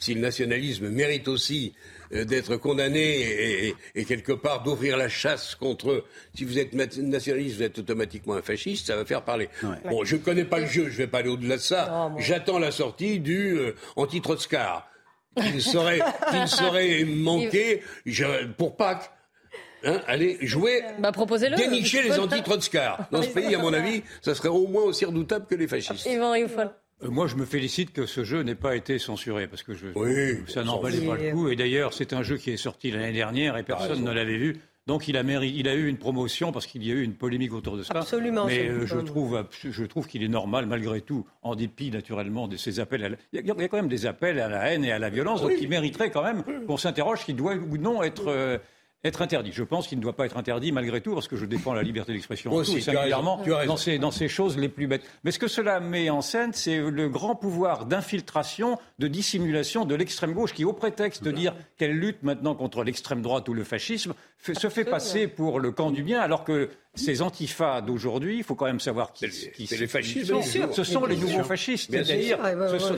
[0.00, 1.74] si le nationalisme mérite aussi
[2.12, 6.04] euh, d'être condamné et, quelque part d'ouvrir la chasse contre.
[6.34, 9.48] Si vous êtes nationaliste, vous êtes automatiquement un fasciste, ça va faire parler.
[9.88, 12.10] Bon, je ne connais pas le jeu, je ne vais pas aller au-delà de ça.
[12.18, 14.88] J'attends la sortie du euh, anti-Trotskar,
[15.36, 17.82] qui ne saurait, qui saurait manquer
[18.56, 19.12] pour Pâques.
[19.82, 21.10] Hein, allez jouer, bah,
[21.56, 23.08] dénicher les anti-Trotskar.
[23.10, 26.06] Dans ce pays, à mon avis, ça serait au moins aussi redoutable que les fascistes.
[26.06, 26.68] Euh,
[27.02, 29.86] moi, je me félicite que ce jeu n'ait pas été censuré, parce que je,
[30.48, 31.48] ça n'en valait pas le coup.
[31.48, 34.56] Et d'ailleurs, c'est un jeu qui est sorti l'année dernière et personne ne l'avait vu.
[34.86, 37.52] Donc il a, il a eu une promotion parce qu'il y a eu une polémique
[37.52, 37.94] autour de ça.
[37.94, 38.46] Absolument.
[38.46, 42.56] Mais euh, je, trouve, je trouve qu'il est normal, malgré tout, en dépit naturellement de
[42.56, 43.04] ces appels.
[43.04, 45.42] À il, y a, quand même des appels à la haine et à la violence,
[45.42, 48.28] donc il mériterait quand même qu'on s'interroge s'il doit ou non être.
[48.28, 48.58] Euh,
[49.04, 49.52] être interdit.
[49.52, 51.82] Je pense qu'il ne doit pas être interdit malgré tout, parce que je défends la
[51.82, 55.02] liberté d'expression tout, et singulièrement dans ces, dans ces choses les plus bêtes.
[55.24, 59.94] Mais ce que cela met en scène, c'est le grand pouvoir d'infiltration, de dissimulation de
[59.94, 63.64] l'extrême gauche, qui, au prétexte de dire qu'elle lutte maintenant contre l'extrême droite ou le
[63.64, 68.42] fascisme, se fait passer pour le camp du bien, alors que ces antifas d'aujourd'hui, il
[68.42, 70.32] faut quand même savoir qui, qui c'est les fascistes.
[70.72, 71.90] ce sont les nouveaux fascistes.
[71.90, 72.38] C'est-à-dire,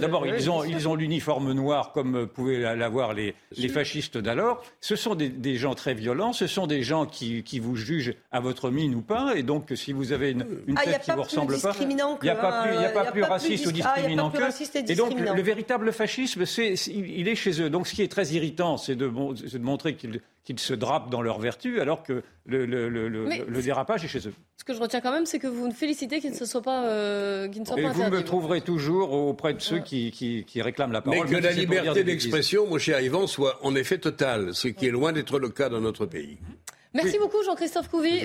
[0.00, 4.62] d'abord, ils ont, ils ont l'uniforme noir comme pouvaient l'avoir les, les fascistes d'alors.
[4.80, 6.32] Ce sont des, des, gens très violents.
[6.32, 9.34] Ce sont des gens qui, qui, vous jugent à votre mine ou pas.
[9.36, 12.30] Et donc, si vous avez une, une ah, tête qui vous ressemble pas, il n'y
[12.30, 14.90] a pas plus, il y a pas plus raciste ou discriminant que.
[14.90, 17.68] Et donc, le véritable fascisme, c'est, il est chez eux.
[17.68, 21.22] Donc, ce qui est très irritant, c'est de, de montrer qu'ils qu'ils se drapent dans
[21.22, 24.34] leur vertu alors que le, le, le, le, dérapage est chez eux.
[24.56, 26.86] Ce que je retiens quand même, c'est que vous me félicitez qu'ils ne soient pas,
[26.86, 30.92] euh, ne soient Et vous me trouverez toujours auprès de ceux qui, qui, qui, réclament
[30.92, 31.28] la parole.
[31.28, 34.90] Mais que la liberté d'expression, mon cher Yvan, soit en effet totale, ce qui est
[34.90, 36.38] loin d'être le cas dans notre pays.
[36.94, 38.24] Merci beaucoup Jean-Christophe Couvi.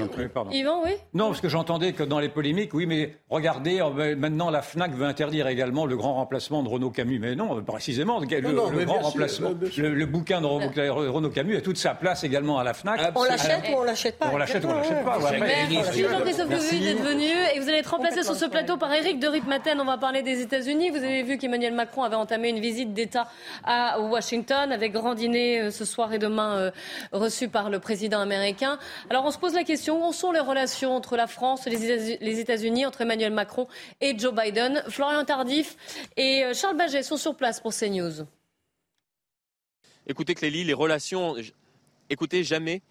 [0.52, 4.50] Yvan, oui Non, parce que j'entendais que dans les polémiques, oui, mais regardez, euh, maintenant
[4.50, 7.20] la FNAC veut interdire également le grand remplacement de Renaud Camus.
[7.20, 12.24] Mais non, précisément, le, grand remplacement, le, bouquin de Renaud, Camus a toute sa place
[12.24, 13.14] également à la FNAC.
[13.16, 15.20] On l'achète ou on l'achète pas On l'achète ou on l'achète pas.
[15.40, 17.30] Merci Jean-Christophe Couvi d'être venu.
[17.56, 19.80] Et vous allez être remplacé sur ce plateau par Eric de Ritmaten.
[19.80, 20.90] On va parler des États-Unis.
[20.90, 23.28] Vous avez vu qu'Emmanuel Macron avait entamé une visite d'État
[23.64, 26.72] à Washington avec grand dîner euh, ce soir et demain euh,
[27.12, 28.57] reçu par le président américain.
[29.10, 32.86] Alors on se pose la question, où sont les relations entre la France les États-Unis,
[32.86, 33.68] entre Emmanuel Macron
[34.02, 34.84] et Joe Biden?
[34.90, 35.76] Florian Tardif
[36.16, 38.26] et euh, Charles Baget sont sur place pour CNews.
[40.08, 41.36] Écoutez Clélie, les relations,
[42.10, 42.82] écoutez jamais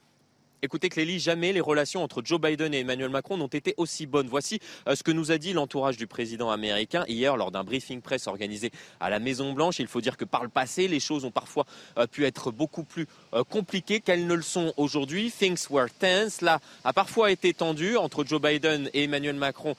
[0.63, 4.27] Écoutez Clélie, jamais les relations entre Joe Biden et Emmanuel Macron n'ont été aussi bonnes.
[4.27, 8.01] Voici euh, ce que nous a dit l'entourage du président américain hier lors d'un briefing
[8.01, 9.81] presse organisé à la Maison Blanche.
[9.81, 11.67] Il faut dire que par le passé, les choses ont parfois
[11.99, 15.31] euh, pu être beaucoup plus euh, compliquées qu'elles ne le sont aujourd'hui.
[15.31, 16.41] Things were tense.
[16.41, 19.77] Là a parfois été tendu entre Joe Biden et Emmanuel Macron.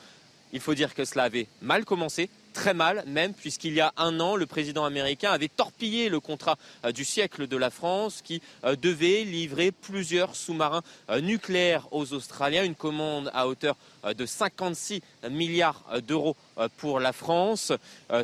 [0.54, 4.20] Il faut dire que cela avait mal commencé très mal même, puisqu'il y a un
[4.20, 8.42] an, le président américain avait torpillé le contrat euh, du siècle de la France qui
[8.64, 10.82] euh, devait livrer plusieurs sous-marins
[11.12, 13.76] euh, nucléaires aux Australiens, une commande à hauteur
[14.18, 16.38] de 56 milliards d'euros
[16.78, 17.74] pour la France.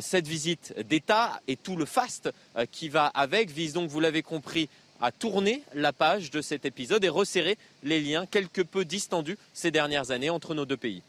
[0.00, 2.30] Cette visite d'État et tout le faste
[2.70, 4.70] qui va avec vise donc, vous l'avez compris,
[5.02, 9.70] à tourner la page de cet épisode et resserrer les liens quelque peu distendus ces
[9.70, 11.02] dernières années entre nos deux pays.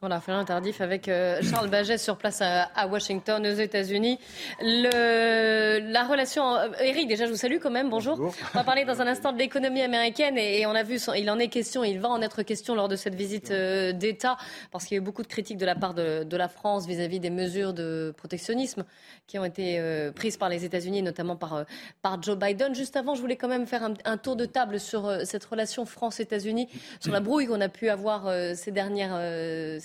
[0.00, 4.18] Voilà, Fernand Tardif avec euh, Charles Baget sur place à, Washington, aux États-Unis.
[4.60, 6.54] La relation.
[6.54, 7.88] Euh, Eric, déjà, je vous salue quand même.
[7.88, 8.20] Bonjour.
[8.20, 11.38] On va parler dans un instant de l'économie américaine et, on a vu, il en
[11.38, 14.36] est question, il va en être question lors de cette visite euh, d'État,
[14.70, 17.18] parce qu'il y a eu beaucoup de critiques de la part de, la France vis-à-vis
[17.18, 18.84] des mesures de protectionnisme
[19.26, 19.80] qui ont été
[20.14, 21.64] prises par les États-Unis, notamment par,
[22.02, 22.74] par Joe Biden.
[22.74, 26.68] Juste avant, je voulais quand même faire un, tour de table sur cette relation France-États-Unis,
[27.00, 29.18] sur la brouille qu'on a pu avoir ces dernières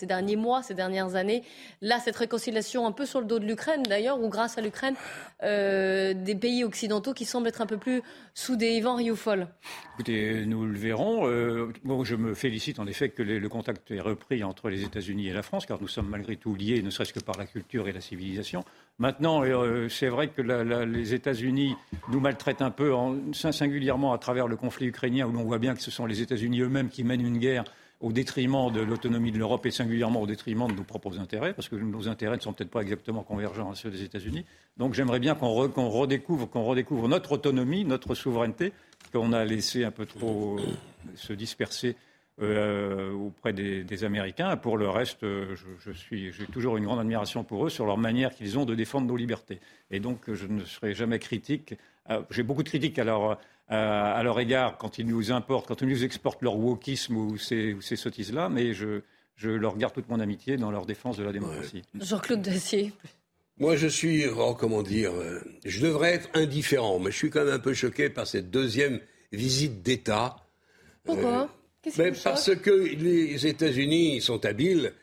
[0.02, 1.44] ces derniers mois, ces dernières années.
[1.82, 4.96] Là, cette réconciliation un peu sur le dos de l'Ukraine, d'ailleurs, ou grâce à l'Ukraine,
[5.44, 8.02] euh, des pays occidentaux qui semblent être un peu plus
[8.34, 8.72] soudés.
[8.72, 9.48] Yvan Rioufol.
[9.94, 11.28] Écoutez, nous le verrons.
[11.28, 15.28] Euh, bon, je me félicite en effet que le contact est repris entre les États-Unis
[15.28, 17.88] et la France, car nous sommes malgré tout liés, ne serait-ce que par la culture
[17.88, 18.64] et la civilisation.
[18.98, 21.76] Maintenant, euh, c'est vrai que les États-Unis
[22.10, 25.76] nous maltraitent un peu, en, singulièrement à travers le conflit ukrainien, où l'on voit bien
[25.76, 27.66] que ce sont les États-Unis eux-mêmes qui mènent une guerre
[28.02, 31.70] au détriment de l'autonomie de l'Europe et singulièrement au détriment de nos propres intérêts, parce
[31.70, 34.46] que nos intérêts ne sont peut-être pas exactement convergents à ceux des États-Unis.
[34.78, 38.74] Donc j'aimerais bien qu'on redécouvre, notre autonomie, notre souveraineté,
[39.14, 40.58] qu'on a laissé un peu trop
[41.16, 41.96] se disperser
[42.42, 44.58] euh, auprès des, Américains.
[44.58, 45.56] Pour le reste, euh,
[46.12, 49.16] j'ai toujours une grande admiration pour eux sur leur manière qu'ils ont de défendre nos
[49.16, 49.60] libertés.
[49.92, 51.76] Et donc, je ne serai jamais critique.
[52.10, 53.04] Euh, j'ai beaucoup de critiques à
[53.72, 57.78] à leur égard quand ils nous importent, quand ils nous exportent leur wokisme ou ces,
[57.80, 59.02] ces sottises-là, mais je,
[59.36, 61.82] je leur garde toute mon amitié dans leur défense de la démocratie.
[62.00, 62.92] Jean-Claude Dacier.
[63.58, 65.12] Moi, je suis, oh, comment dire,
[65.64, 69.00] je devrais être indifférent, mais je suis quand même un peu choqué par cette deuxième
[69.32, 70.36] visite d'État.
[71.04, 71.50] Pourquoi?
[72.24, 74.94] Parce que les États-Unis sont habiles.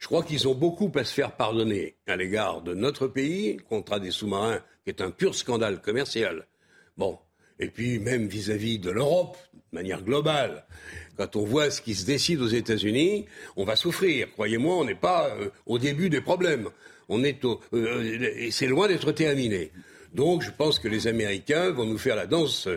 [0.00, 4.00] Je crois qu'ils ont beaucoup à se faire pardonner à l'égard de notre pays, contrat
[4.00, 6.46] des sous-marins, qui est un pur scandale commercial.
[6.96, 7.18] Bon.
[7.58, 10.64] Et puis, même vis-à-vis de l'Europe, de manière globale.
[11.16, 13.26] Quand on voit ce qui se décide aux États-Unis,
[13.56, 14.30] on va souffrir.
[14.32, 16.68] Croyez-moi, on n'est pas euh, au début des problèmes.
[17.08, 19.72] On est au, euh, c'est loin d'être terminé.
[20.12, 22.68] Donc, je pense que les Américains vont nous faire la danse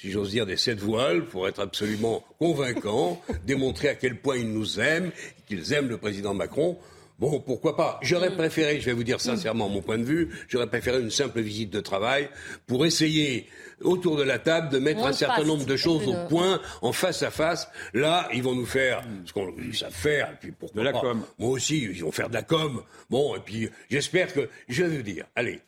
[0.00, 4.50] si j'ose dire, des sept voiles pour être absolument convaincants, démontrer à quel point ils
[4.50, 5.10] nous aiment,
[5.46, 6.78] qu'ils aiment le président Macron.
[7.20, 10.68] Bon, pourquoi pas J'aurais préféré, je vais vous dire sincèrement mon point de vue, j'aurais
[10.68, 12.30] préféré une simple visite de travail
[12.66, 13.46] pour essayer
[13.82, 17.22] autour de la table de mettre un certain nombre de choses au point en face
[17.22, 17.68] à face.
[17.92, 20.30] Là, ils vont nous faire ce qu'on savent faire.
[20.32, 21.22] Et puis pourquoi de la com.
[21.38, 22.82] Moi aussi, ils vont faire de la com.
[23.10, 25.60] Bon, et puis j'espère que je vais vous dire, allez,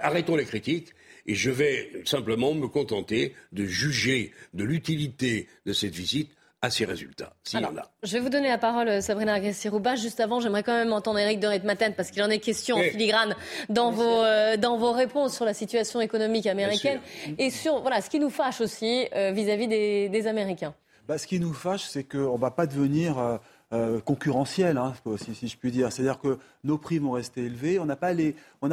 [0.00, 0.94] arrêtons les critiques
[1.26, 6.30] et je vais simplement me contenter de juger de l'utilité de cette visite
[6.60, 7.90] à ses résultats, s'il y en a.
[8.02, 9.94] Je vais vous donner la parole, Sabrina Agresti-Rouba.
[9.94, 12.82] Juste avant, j'aimerais quand même entendre Eric de Matin, parce qu'il en est question en
[12.82, 13.36] filigrane
[13.68, 17.00] dans vos, euh, dans vos réponses sur la situation économique américaine
[17.38, 20.74] et sur voilà, ce qui nous fâche aussi euh, vis-à-vis des, Américains.
[21.06, 23.18] Bah, ce qui nous fâche, c'est qu'on ne va pas devenir...
[23.18, 23.36] Euh,
[23.74, 25.92] euh, concurrentiel, hein, si, je puis dire.
[25.92, 27.78] C'est-à-dire que nos prix vont rester élevés.
[27.78, 28.14] On n'a pas,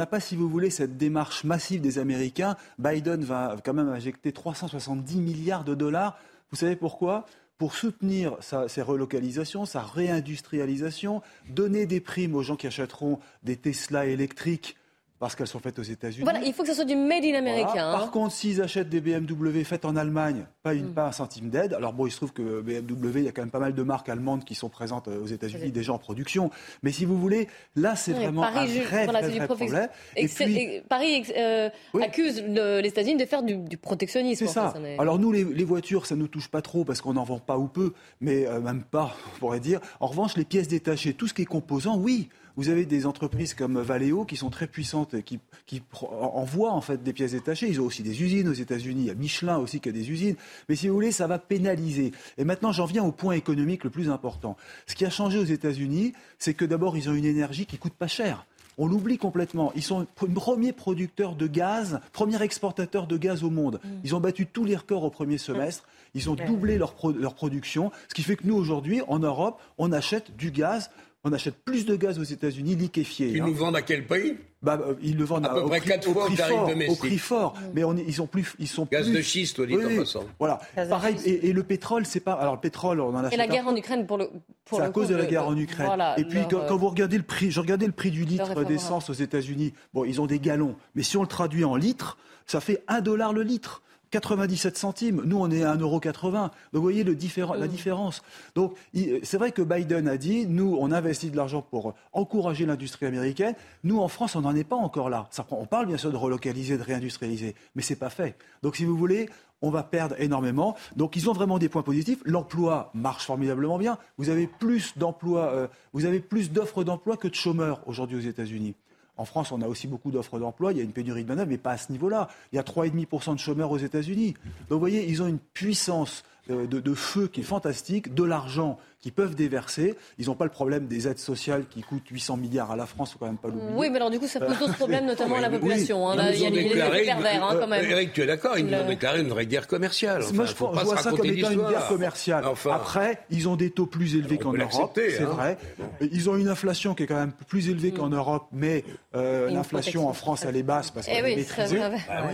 [0.06, 2.56] pas, si vous voulez, cette démarche massive des Américains.
[2.78, 6.18] Biden va quand même injecter 370 milliards de dollars.
[6.50, 7.26] Vous savez pourquoi?
[7.58, 14.06] Pour soutenir ces relocalisations, sa réindustrialisation, donner des primes aux gens qui achèteront des Tesla
[14.06, 14.76] électriques
[15.18, 16.24] parce qu'elles sont faites aux États-Unis.
[16.24, 17.92] Voilà, il faut que ce soit du made in américain.
[17.92, 20.94] Par contre, s'ils achètent des BMW faites en Allemagne, pas, une, mm.
[20.94, 21.72] pas un centime d'aide.
[21.72, 23.82] Alors bon, il se trouve que BMW, il y a quand même pas mal de
[23.82, 26.50] marques allemandes qui sont présentes euh, aux États-Unis, déjà en production.
[26.82, 29.88] Mais si vous voulez, là, c'est vraiment un vrai, vrai, problème.
[30.16, 34.46] Et puis, Paris euh, accuse les États-Unis de faire du, protectionnisme.
[34.46, 34.74] C'est ça.
[34.98, 37.66] Alors nous, les, voitures, ça nous touche pas trop parce qu'on n'en vend pas ou
[37.66, 39.80] peu, mais euh, même pas, on pourrait dire.
[40.00, 42.28] En revanche, les pièces détachées, tout ce qui est composant, oui.
[42.56, 46.80] Vous avez des entreprises comme Valeo qui sont très puissantes et qui, qui envoient en
[46.80, 47.68] fait des pièces détachées.
[47.68, 49.02] Ils ont aussi des usines aux États-Unis.
[49.02, 50.36] Il y a Michelin aussi qui a des usines.
[50.68, 52.12] Mais si vous voulez, ça va pénaliser.
[52.38, 54.56] Et maintenant, j'en viens au point économique le plus important.
[54.86, 57.94] Ce qui a changé aux États-Unis, c'est que d'abord, ils ont une énergie qui coûte
[57.94, 58.46] pas cher.
[58.78, 59.72] On l'oublie complètement.
[59.74, 63.80] Ils sont premier producteur de gaz, premier exportateur de gaz au monde.
[63.82, 63.88] Mm.
[64.04, 65.84] Ils ont battu tous les records au premier semestre.
[66.14, 67.90] Ils ont doublé leur, leur production.
[68.08, 70.90] Ce qui fait que nous, aujourd'hui, en Europe, on achète du gaz
[71.26, 73.28] on achète plus de gaz aux États-Unis liquéfié.
[73.28, 73.46] Ils hein.
[73.46, 74.36] nous vendent à quel prix?
[74.62, 76.94] Bah, euh, ils le vendent à, peu près prix, 4 fois au, prix fort, au
[76.94, 77.54] prix fort.
[77.74, 80.24] Mais on ils sont plus, ils sont gaz de schiste, on dit en passant.
[80.38, 80.60] Voilà.
[80.88, 81.16] Pareil.
[81.24, 82.34] Et, le pétrole, c'est pas.
[82.34, 83.32] Alors le pétrole, on en achète.
[83.32, 84.30] Et la guerre en Ukraine pour le.
[84.70, 85.90] C'est à cause de la guerre en Ukraine.
[86.16, 89.14] et puis quand, vous regardez le prix, je regardais le prix du litre d'essence aux
[89.14, 89.74] États-Unis.
[89.94, 93.00] Bon, ils ont des galons, mais si on le traduit en litres, ça fait 1
[93.00, 93.82] dollar le litre.
[94.10, 95.22] 97 centimes.
[95.24, 96.32] Nous, on est à 1,80€.
[96.32, 97.16] Donc, vous voyez le
[97.58, 98.22] la différence.
[98.54, 98.74] Donc,
[99.22, 103.54] c'est vrai que Biden a dit, nous, on investit de l'argent pour encourager l'industrie américaine.
[103.84, 105.28] Nous, en France, on n'en est pas encore là.
[105.50, 108.36] on parle bien sûr de relocaliser, de réindustrialiser, mais ce n'est pas fait.
[108.62, 109.28] Donc, si vous voulez,
[109.62, 110.76] on va perdre énormément.
[110.96, 112.20] Donc ils ont vraiment des points positifs.
[112.24, 113.98] L'emploi marche formidablement bien.
[114.18, 118.28] Vous avez plus d'emplois, euh, vous avez plus d'offres d'emploi que de chômeurs aujourd'hui aux
[118.28, 118.74] États-Unis.
[119.16, 121.44] En France, on a aussi beaucoup d'offres d'emploi, il y a une pénurie de main
[121.44, 122.28] mais pas à ce niveau-là.
[122.52, 124.34] Il y a 3,5% de chômeurs aux États-Unis.
[124.68, 128.78] Donc vous voyez, ils ont une puissance euh, de, feu qui est fantastique, de l'argent
[129.00, 129.94] qu'ils peuvent déverser.
[130.18, 133.12] Ils n'ont pas le problème des aides sociales qui coûtent 800 milliards à la France,
[133.12, 133.72] faut quand même pas l'oublier.
[133.74, 136.08] Oui, mais alors du coup, ça pose d'autres problèmes, notamment à la population.
[136.08, 136.30] Hein.
[136.32, 137.84] il y a les pervers, hein, quand même.
[137.84, 140.22] Eric, tu es d'accord Ils nous ont déclaré une vraie guerre commerciale.
[140.32, 142.44] Moi, je, vois ça comme étant une guerre commerciale.
[142.70, 145.26] Après, ils ont des taux plus élevés qu'en Europe, c'est hein.
[145.26, 145.58] vrai.
[146.00, 148.14] Ils ont une inflation qui est quand même plus élevée qu'en mm.
[148.14, 148.84] Europe, mais
[149.14, 151.80] euh, l'inflation en France, elle est basse parce eh qu'elle est maîtrisée.
[152.08, 152.30] Ah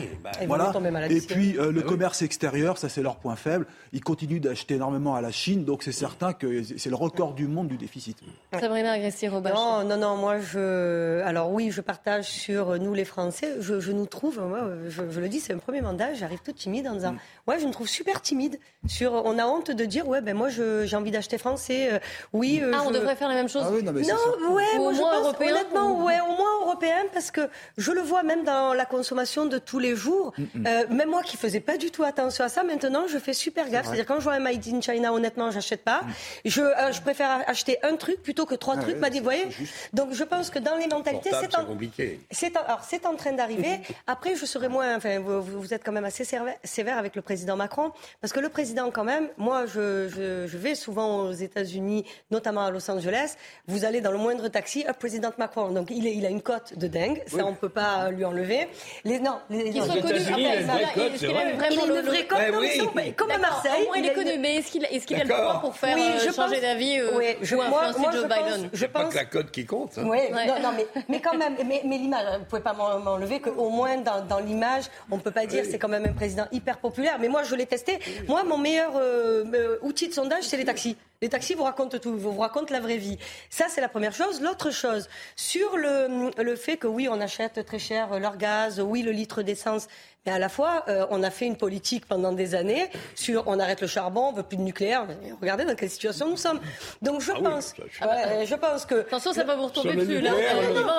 [0.46, 0.72] voilà.
[1.08, 3.66] Et puis, euh, le commerce extérieur, ça c'est leur point faible.
[3.92, 7.46] Ils continue d'acheter énormément à la Chine, donc c'est certain que c'est le record du
[7.46, 8.18] monde du déficit.
[8.58, 9.54] Sabrina Agresti-Robach.
[9.54, 11.20] Non, non, non, moi, je...
[11.22, 13.56] Alors oui, je partage sur nous les Français.
[13.60, 16.94] Je, nous trouve, moi, je, le dis, c'est un premier mandat, j'arrive tout timide en
[16.94, 17.14] disant,
[17.46, 18.58] ouais, je nous trouve super timide.
[18.86, 21.92] Sur, on a honte de dire, ouais, ben moi, j'ai envie d'acheter français.
[21.92, 21.98] Euh,
[22.32, 22.60] oui.
[22.62, 23.62] Euh, ah, on devrait faire la même chose.
[23.64, 27.04] Ah, oui, non, mais non ouais, moi, je pense, européen, honnêtement, ouais, au moins européen,
[27.12, 27.42] parce que
[27.76, 30.32] je le vois même dans la consommation de tous les jours.
[30.36, 30.66] Mm, mm.
[30.66, 33.68] Euh, même moi qui faisais pas du tout attention à ça, maintenant, je fais super
[33.68, 33.91] gaffe.
[33.92, 36.02] C'est-à-dire quand je vois un Made in China, honnêtement, j'achète pas.
[36.02, 36.12] Mm.
[36.44, 36.62] Je,
[36.92, 38.96] je préfère acheter un truc plutôt que trois ah trucs.
[38.96, 39.46] m'a dit, vous voyez.
[39.92, 41.64] Donc je pense que dans les mentalités, c'est en...
[41.64, 42.20] compliqué.
[42.30, 43.80] C'est alors c'est en train d'arriver.
[44.06, 44.96] Après, je serai moins.
[44.96, 48.48] Enfin, vous, vous, êtes quand même assez sévère avec le président Macron, parce que le
[48.48, 53.34] président, quand même, moi, je, je, vais souvent aux États-Unis, notamment à Los Angeles.
[53.66, 55.70] Vous allez dans le moindre taxi, un président Macron.
[55.70, 57.22] Donc il, est, il a une cote de dingue.
[57.26, 58.68] Ça, on peut pas lui enlever.
[59.04, 60.20] Les non, les, Ils sont connus.
[60.36, 63.81] il a une vraie cote, une vraie cote, comme à Marseille.
[63.96, 66.60] Il est connu, mais est-ce qu'il est qu'il a le pouvoir pour faire euh, changer
[66.60, 68.70] d'avis euh, ou influencer Joe Biden?
[68.72, 69.98] Je pense pas que la cote qui compte.
[69.98, 70.04] Hein.
[70.06, 73.96] Oui, non, mais, mais quand même, mais, l'image, vous ne pouvez pas m'enlever qu'au moins
[73.98, 76.78] dans, dans l'image, on ne peut pas dire que c'est quand même un président hyper
[76.78, 77.18] populaire.
[77.20, 77.98] Mais moi, je l'ai testé.
[78.28, 80.96] Moi, mon meilleur euh, outil de sondage, c'est les taxis.
[81.20, 83.16] Les taxis vous racontent tout, vous racontent la vraie vie.
[83.48, 84.40] Ça, c'est la première chose.
[84.40, 89.02] L'autre chose, sur le, le fait que oui, on achète très cher leur gaz, oui,
[89.02, 89.86] le litre d'essence,
[90.26, 93.58] mais à la fois, euh, on a fait une politique pendant des années sur on
[93.58, 95.06] arrête le charbon, on veut plus de nucléaire.
[95.40, 96.60] Regardez dans quelle situation nous sommes.
[97.00, 100.20] Donc je ah pense, je pense que attention, ça va vous retomber dessus.
[100.20, 100.30] Là,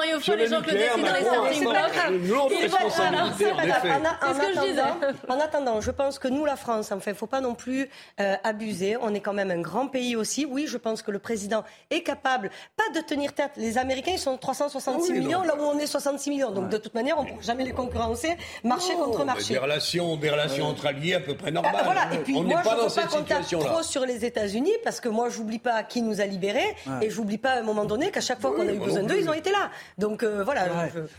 [0.06, 1.14] il faut les gens que le décident dans
[2.10, 2.54] les blocks.
[5.30, 8.36] En attendant, je pense que nous, la France, enfin, il faut pas non plus euh,
[8.44, 8.98] abuser.
[9.02, 10.46] On est quand même un grand pays aussi.
[10.46, 13.52] Oui, je pense que le président est capable, pas de tenir tête.
[13.56, 16.52] Les Américains, ils sont 366 millions, là où on est 66 millions.
[16.52, 18.36] Donc de toute manière, on ne pourra jamais les concurrencer.
[18.64, 19.13] Marché contre
[19.48, 21.74] des relations, des relations entre alliés à peu près normales.
[21.74, 22.14] Bah, voilà.
[22.14, 23.70] Et puis on moi, pas je dans cette situation-là.
[23.70, 27.38] trop sur les États-Unis parce que moi, j'oublie pas qui nous a libérés et j'oublie
[27.38, 29.34] pas à un moment donné qu'à chaque fois qu'on a eu besoin d'eux, ils ont
[29.34, 29.72] été là.
[29.98, 30.68] Donc euh, voilà.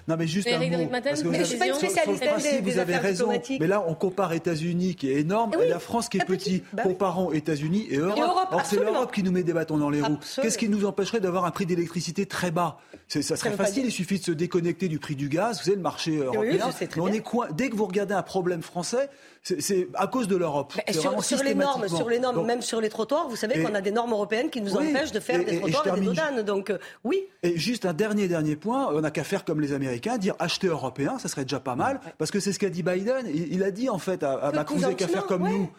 [0.09, 0.89] Non, mais juste un mot.
[1.03, 3.29] Parce que mais je suis pas une spécialiste des, vous avez raison.
[3.61, 6.63] Mais là, on compare États-Unis qui est énorme et la France qui est petit.
[6.73, 8.49] Bah Comparons États-Unis et Europe.
[8.53, 10.19] Or, c'est l'Europe qui nous met des bâtons dans les roues.
[10.41, 12.79] Qu'est-ce qui nous empêcherait d'avoir un prix d'électricité très bas?
[13.09, 13.87] Ça serait facile.
[13.87, 15.59] Il suffit de se déconnecter du prix du gaz.
[15.59, 16.71] Vous savez, le marché européen.
[16.99, 17.23] On est
[17.53, 19.11] dès que vous regardez un problème français,
[19.45, 20.73] c'est à cause de l'Europe.
[20.91, 23.91] Sur, les normes, sur les normes, même sur les trottoirs, vous savez qu'on a des
[23.91, 26.43] normes européennes qui nous empêchent de faire des trottoirs et, des dodanes.
[26.43, 27.25] Donc euh, oui.
[27.43, 30.69] Et juste un dernier dernier point, on n'a qu'à faire comme les Américains, dire acheter
[30.69, 33.27] européen, ça serait déjà pas mal, parce que c'est ce qu'a dit Biden.
[33.27, 35.71] Il, a dit en fait à, à Macron, vous qu'à faire comme nous.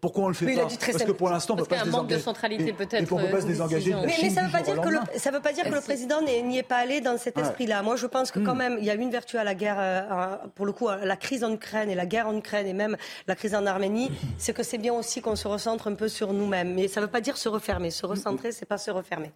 [0.00, 2.16] Pourquoi on le fait pas Parce que pour l'instant, on peut pas se désengager.
[2.16, 3.08] de centralité peut-être.
[3.08, 3.94] peut pas se désengager.
[4.04, 4.46] Mais ça ne
[5.36, 7.82] veut pas dire que le président n'y est pas allé dans cet esprit-là.
[7.82, 8.58] Moi, je pense que quand hmm.
[8.58, 11.42] même, il y a une vertu à la guerre, euh, pour le coup, la crise
[11.42, 12.96] en Ukraine et la guerre en Ukraine et même
[13.26, 16.32] la crise en Arménie, c'est que c'est bien aussi qu'on se recentre un peu sur
[16.32, 16.74] nous-mêmes.
[16.74, 17.90] Mais ça ne veut pas dire se refermer.
[17.90, 19.32] Se recentrer, c'est pas se refermer.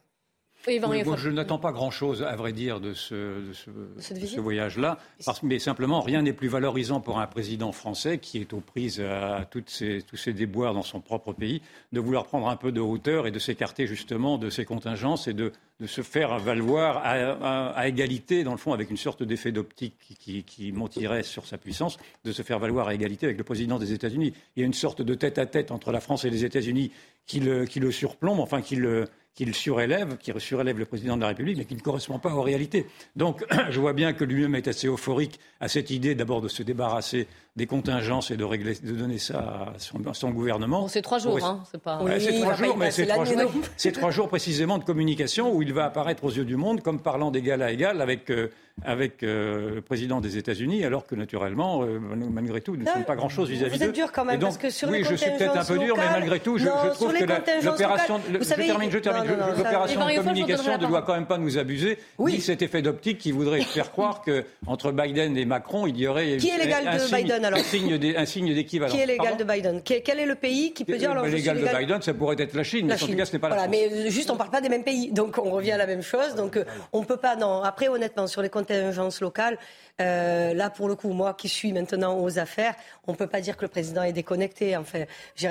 [1.16, 4.98] Je n'attends pas grand-chose, à vrai dire, de ce, ce, voyage-là.
[5.42, 9.46] Mais simplement, rien n'est plus valorisant pour un président français qui est aux prises à
[9.50, 11.62] toutes ces, tous ces déboires dans son propre pays,
[11.92, 15.32] de vouloir prendre un peu de hauteur et de s'écarter justement de ces contingences et
[15.32, 19.94] de, de se faire valoir à, égalité, dans le fond, avec une sorte d'effet d'optique
[20.18, 23.78] qui, qui, montirait sur sa puissance, de se faire valoir à égalité avec le président
[23.78, 24.32] des États-Unis.
[24.56, 26.90] Il y a une sorte de tête-à-tête entre la France et les États-Unis
[27.26, 29.06] qui le, qui le surplombe, enfin qui le,
[29.38, 32.42] qu'il surélève, qui surélève le président de la République, mais qui ne correspond pas aux
[32.42, 32.86] réalités.
[33.14, 36.64] Donc, je vois bien que lui-même est assez euphorique à cette idée d'abord de se
[36.64, 40.88] débarrasser des contingences et de, régler, de donner ça à son, gouvernement.
[40.88, 42.00] c'est trois jours, hein, c'est pas.
[42.18, 45.72] c'est trois jours, mais c'est trois jours, c'est trois jours précisément de communication où il
[45.72, 48.30] va apparaître aux yeux du monde comme parlant d'égal à égal avec.
[48.30, 48.50] Euh,
[48.84, 53.04] avec euh, le président des États-Unis, alors que naturellement, euh, malgré tout, nous ne sommes
[53.04, 53.84] pas grand-chose vis-à-vis d'eux.
[53.84, 55.64] Vous êtes dur quand même, donc, parce que sur oui, les je suis peut-être un
[55.64, 60.06] peu dur, mais malgré tout, je, je trouve que l'opération, je termine, je termine, l'opération
[60.06, 62.34] de communication ne doit quand même pas nous abuser, oui.
[62.34, 66.06] ni cet effet d'optique qui voudrait faire croire que entre Biden et Macron, il y
[66.06, 68.94] aurait qui est l'égal de Biden alors un signe d'équivalence.
[68.94, 69.82] Qui est l'égal de Biden?
[69.82, 72.64] Quel est le pays qui peut dire alors L'égal de Biden, ça pourrait être la
[72.64, 73.68] Chine, mais en tout cas, ce n'est pas la France.
[73.70, 76.02] Mais juste, on ne parle pas des mêmes pays, donc on revient à la même
[76.02, 76.34] chose.
[76.34, 77.36] Donc euh, on ne peut pas.
[77.36, 79.58] Non, après, honnêtement, sur les contingences locales.
[80.00, 82.74] Euh, là, pour le coup, moi qui suis maintenant aux affaires,
[83.08, 84.76] on ne peut pas dire que le président est déconnecté.
[84.76, 85.04] Enfin,
[85.44, 85.48] ah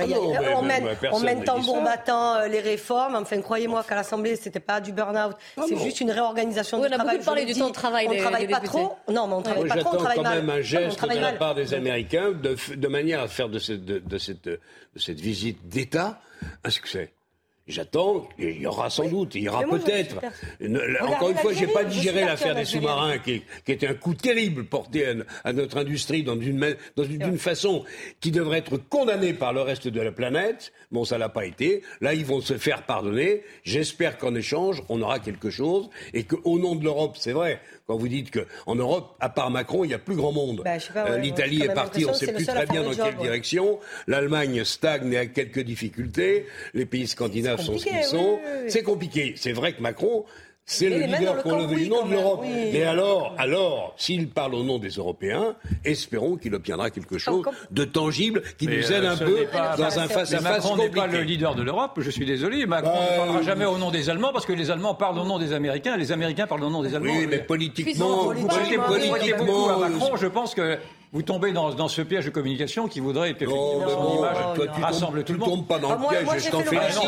[0.55, 3.15] on, mène, on mène tambour battant euh, les réformes.
[3.15, 5.35] Enfin, croyez-moi qu'à l'Assemblée, c'était pas du burn-out.
[5.57, 7.17] Ah c'est juste une réorganisation du travail.
[7.17, 8.07] On a parlé du temps de travail.
[8.09, 8.95] On ne travaille pas trop.
[9.11, 9.95] Non, mais on travaille pas trop.
[9.95, 13.49] On travaille quand même un geste de la part des Américains de, manière à faire
[13.49, 14.59] de cette, de cette, de
[14.95, 16.21] cette visite d'État
[16.63, 17.11] un succès.
[17.67, 20.15] J'attends, il y aura sans doute, il y aura peut-être.
[21.01, 24.63] Encore une fois, j'ai pas digéré l'affaire des sous-marins, qui, qui, était un coup terrible
[24.63, 25.05] porté
[25.43, 27.83] à, notre industrie dans une, dans une, façon
[28.21, 30.71] qui devrait être condamnée par le reste de la planète.
[30.91, 31.83] Bon, ça l'a pas été.
[31.99, 33.43] Là, ils vont se faire pardonner.
[33.63, 37.95] J'espère qu'en échange, on aura quelque chose et qu'au nom de l'Europe, c'est vrai, quand
[37.95, 40.61] vous dites qu'en Europe, à part Macron, il n'y a plus grand monde.
[40.65, 43.79] Bah, euh, L'Italie est partie, on ne sait plus très bien dans quelle direction.
[44.07, 46.47] L'Allemagne stagne et a quelques difficultés.
[46.73, 48.39] Les pays scandinaves sont ce qu'ils sont.
[48.67, 49.35] C'est compliqué.
[49.37, 50.25] C'est vrai que Macron,
[50.69, 52.43] c'est le leader qu'on le veut du nom de l'Europe.
[52.43, 55.55] Mais alors, alors, s'il parle au nom des Européens,
[55.85, 59.47] espérons qu'il obtiendra quelque chose de tangible qui nous aide euh, un peu
[59.77, 61.99] dans un face à face Macron n'est pas le leader de l'Europe.
[62.01, 62.65] Je suis désolé.
[62.65, 65.25] Macron ne bah, parlera jamais au nom des Allemands parce que les Allemands parlent au
[65.25, 65.95] nom des Américains.
[65.95, 67.13] Les Américains parlent au nom des Allemands.
[67.17, 70.77] Oui, mais politiquement, politiquement, politiquement, Macron, je pense que
[71.13, 74.81] vous tombez dans, dans, ce piège de communication qui voudrait effectivement son image toi, tu
[74.81, 75.49] rassemble tout le monde.
[75.49, 77.01] Tu tombes pas dans le ah, piège, je t'en félicite.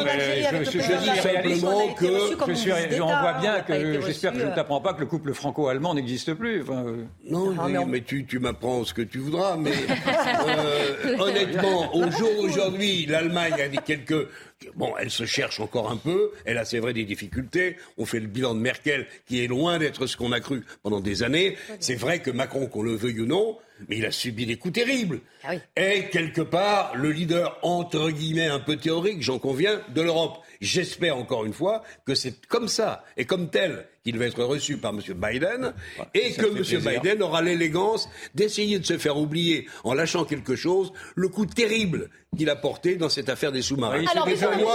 [0.63, 2.05] Je, je, dis simplement que
[2.47, 2.71] je suis,
[3.01, 6.33] on voit bien que j'espère que je ne t'apprends pas que le couple franco-allemand n'existe
[6.33, 6.63] plus.
[6.69, 7.03] Euh.
[7.29, 9.57] non, non, mais tu, tu m'apprends ce que tu voudras.
[9.57, 9.71] Mais
[10.47, 14.27] euh, honnêtement, au jour d'aujourd'hui, l'Allemagne a dit quelques
[14.75, 18.19] Bon, elle se cherche encore un peu, elle a c'est vrai des difficultés, on fait
[18.19, 21.55] le bilan de Merkel qui est loin d'être ce qu'on a cru pendant des années.
[21.79, 23.57] C'est vrai que Macron, qu'on le veuille ou non,
[23.88, 25.21] mais il a subi des coups terribles.
[25.43, 30.39] Ah Et quelque part, le leader, entre guillemets, un peu théorique, j'en conviens, de l'Europe.
[30.61, 34.77] J'espère encore une fois que c'est comme ça et comme tel qu'il va être reçu
[34.77, 35.01] par M.
[35.15, 35.73] Biden
[36.13, 36.82] et que M.
[36.82, 42.09] Biden aura l'élégance d'essayer de se faire oublier en lâchant quelque chose le coup terrible
[42.38, 44.05] qu'il a porté dans cette affaire des sous-marins.
[44.11, 44.65] Alors, puisque vous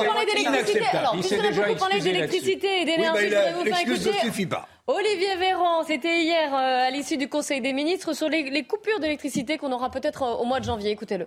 [1.76, 4.68] parlez d'électricité, et d'énergie, oui, bah, ne suffit pas.
[4.86, 9.56] Olivier Véran, c'était hier euh, à l'issue du Conseil des ministres sur les, coupures d'électricité
[9.56, 10.90] qu'on aura peut-être euh, au mois de janvier.
[10.90, 11.26] Écoutez-le.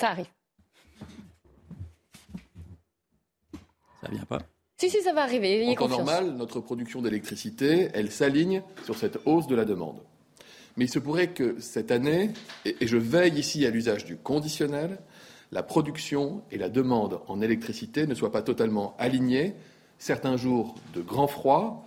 [0.00, 0.26] Ça arrive.
[4.02, 4.40] Ça vient pas?
[4.78, 5.68] Si, si, ça va arriver.
[5.68, 10.02] En temps normal, notre production d'électricité, elle s'aligne sur cette hausse de la demande.
[10.76, 12.32] Mais il se pourrait que cette année,
[12.64, 14.98] et je veille ici à l'usage du conditionnel,
[15.52, 19.54] la production et la demande en électricité ne soient pas totalement alignées,
[19.98, 21.86] certains jours de grand froid,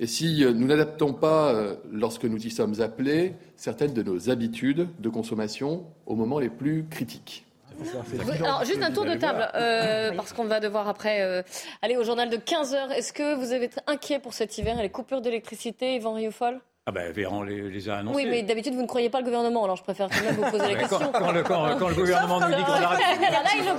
[0.00, 4.30] et si euh, nous n'adaptons pas, euh, lorsque nous y sommes appelés, certaines de nos
[4.30, 7.44] habitudes de consommation aux moments les plus critiques.
[8.42, 11.44] Alors, juste un tour de table, euh, parce qu'on va devoir après
[11.80, 12.90] aller au journal de 15h.
[12.92, 16.60] Est-ce que vous avez été inquiet pour cet hiver et les coupures d'électricité, Yvan Rioufol?
[16.84, 18.16] Ah ben Véran les, les, a annoncés.
[18.16, 20.50] Oui, mais d'habitude, vous ne croyez pas le gouvernement, alors je préfère quand même vous
[20.50, 21.12] poser la question.
[21.12, 23.00] Quand, le, quand, le, gouvernement nous dit qu'on arrête...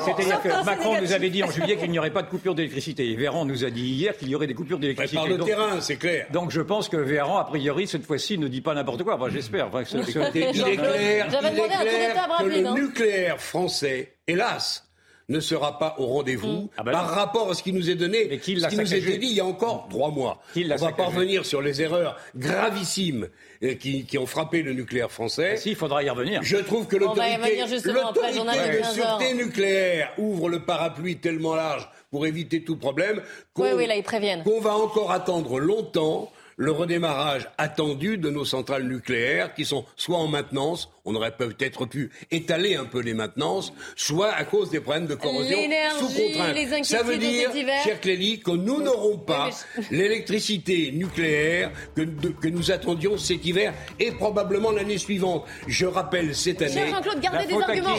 [0.06, 3.12] C'est-à-dire que Macron nous avait dit en juillet qu'il n'y aurait pas de coupure d'électricité.
[3.12, 5.18] Et Véran nous a dit hier qu'il y aurait des coupures d'électricité.
[5.18, 6.28] Par le terrain, c'est clair.
[6.32, 9.16] Donc je pense que Véran, a priori, cette fois-ci, ne dit pas n'importe quoi.
[9.16, 9.68] Enfin, j'espère.
[9.68, 12.74] Enfin, il est clair, il est clair que le hein.
[12.74, 14.88] nucléaire français, hélas,
[15.34, 16.70] ne sera pas au rendez-vous mm.
[16.78, 19.18] ah bah par rapport à ce qui nous est donné, ce qui nous a été
[19.18, 20.42] dit il y a encore trois mois.
[20.56, 23.28] On va pas revenir sur les erreurs gravissimes
[23.64, 25.58] euh, qui, ont frappé le nucléaire français.
[25.58, 26.42] si, il faudra y revenir.
[26.44, 32.78] Je trouve que l'autorité de sûreté nucléaire ouvre le parapluie tellement large pour éviter tout
[32.78, 33.22] problème
[33.54, 40.18] qu'on va encore attendre longtemps le redémarrage attendu de nos centrales nucléaires qui sont soit
[40.18, 44.80] en maintenance, on aurait peut-être pu étaler un peu les maintenances, soit à cause des
[44.80, 45.58] problèmes de corrosion
[46.00, 46.86] sous contrainte.
[46.86, 47.50] Ça veut dire,
[47.84, 49.50] cher Clélie, que nous n'aurons pas
[49.92, 55.46] l'électricité nucléaire que, que, nous attendions cet hiver et probablement l'année suivante.
[55.68, 56.94] Je rappelle cette année.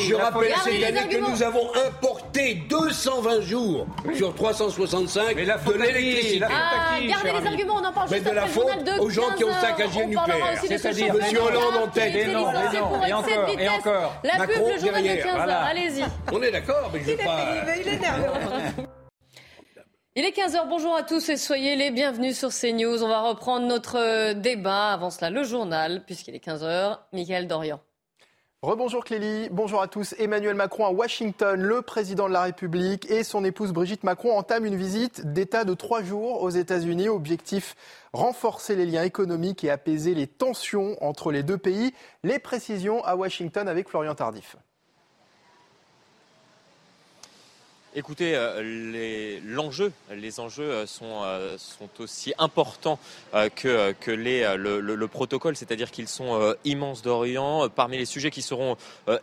[0.08, 6.46] Je rappelle cette année que nous avons importé 220 jours sur 365 de l'électricité.
[6.48, 10.00] Ah, gardez les arguments, on en parle juste la faute aux gens qui ont saccagé
[10.00, 10.62] le nucléaire.
[10.66, 11.36] C'est-à-dire M.
[11.36, 12.14] Hollande en tête.
[13.06, 14.14] Et encore, et encore.
[14.22, 16.04] La pub, le journal de 15h, allez-y.
[16.32, 17.74] On est d'accord, mais je ne pas...
[17.80, 18.86] Il est nerveux.
[20.16, 23.02] Il est 15h, bonjour à tous et soyez les bienvenus sur CNews.
[23.02, 24.92] On va reprendre notre débat.
[24.92, 26.98] Avant cela, le journal, puisqu'il est 15h.
[27.12, 27.80] Michael Dorian.
[28.62, 30.14] Rebonjour Clélie, bonjour à tous.
[30.18, 34.64] Emmanuel Macron à Washington, le président de la République et son épouse Brigitte Macron entament
[34.64, 37.10] une visite d'État de trois jours aux États-Unis.
[37.10, 37.74] Objectif
[38.14, 41.92] renforcer les liens économiques et apaiser les tensions entre les deux pays.
[42.22, 44.56] Les précisions à Washington avec Florian Tardif.
[47.96, 52.98] Écoutez, euh, l'enjeu, les, enjeux euh, sont, euh, sont aussi importants
[53.54, 57.68] que, que les, le, protocole, c'est-à-dire qu'ils sont immenses d'Orient.
[57.68, 58.76] Parmi les sujets qui seront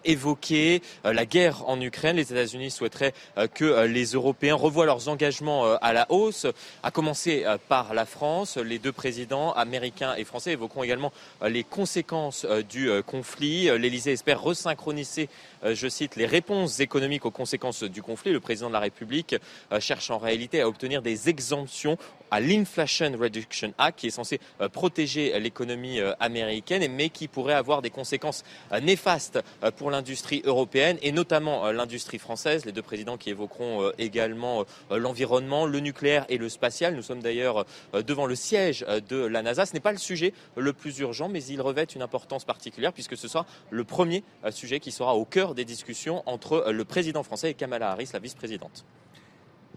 [0.05, 3.13] évoqués, la guerre en Ukraine, les États-Unis souhaiteraient
[3.53, 6.45] que les Européens revoient leurs engagements à la hausse,
[6.83, 8.57] à commencer par la France.
[8.57, 11.11] Les deux présidents américains et français évoqueront également
[11.41, 13.65] les conséquences du conflit.
[13.77, 15.29] L'Élysée espère resynchroniser,
[15.63, 18.31] je cite, les réponses économiques aux conséquences du conflit.
[18.61, 19.35] Président de la République
[19.71, 21.97] euh, cherche en réalité à obtenir des exemptions
[22.29, 27.55] à l'Inflation Reduction Act, qui est censé euh, protéger l'économie euh, américaine, mais qui pourrait
[27.55, 28.43] avoir des conséquences
[28.83, 29.39] néfastes
[29.77, 32.65] pour l'industrie européenne et notamment l'industrie française.
[32.65, 36.95] Les deux présidents qui évoqueront également l'environnement, le nucléaire et le spatial.
[36.95, 39.65] Nous sommes d'ailleurs devant le siège de la NASA.
[39.65, 43.17] Ce n'est pas le sujet le plus urgent, mais il revêt une importance particulière puisque
[43.17, 47.51] ce sera le premier sujet qui sera au cœur des discussions entre le président français
[47.51, 48.50] et Kamala Harris, la vice-présidente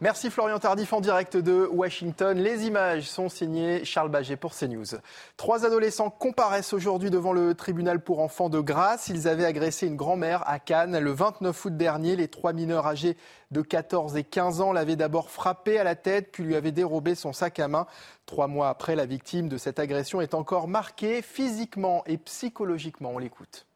[0.00, 2.36] Merci Florian Tardif en direct de Washington.
[2.36, 4.98] Les images sont signées Charles Baget pour CNews.
[5.36, 9.08] Trois adolescents comparaissent aujourd'hui devant le tribunal pour enfants de Grasse.
[9.08, 12.16] Ils avaient agressé une grand-mère à Cannes le 29 août dernier.
[12.16, 13.16] Les trois mineurs âgés
[13.52, 17.14] de 14 et 15 ans l'avaient d'abord frappé à la tête puis lui avaient dérobé
[17.14, 17.86] son sac à main.
[18.26, 23.12] Trois mois après, la victime de cette agression est encore marquée physiquement et psychologiquement.
[23.14, 23.66] On l'écoute.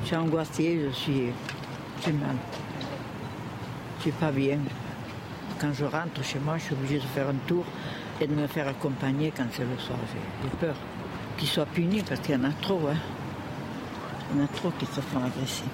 [0.00, 1.32] Je suis angoissée, je suis,
[2.04, 2.36] j'ai mal
[4.12, 4.58] pas bien.
[5.60, 7.64] Quand je rentre chez moi, je suis obligée de faire un tour
[8.20, 9.98] et de me faire accompagner quand c'est le soir.
[10.42, 10.76] J'ai peur
[11.38, 12.80] qu'ils soient punis parce qu'il y en a trop.
[12.88, 12.96] Hein.
[14.30, 15.64] Il y en a trop qui se font agresser.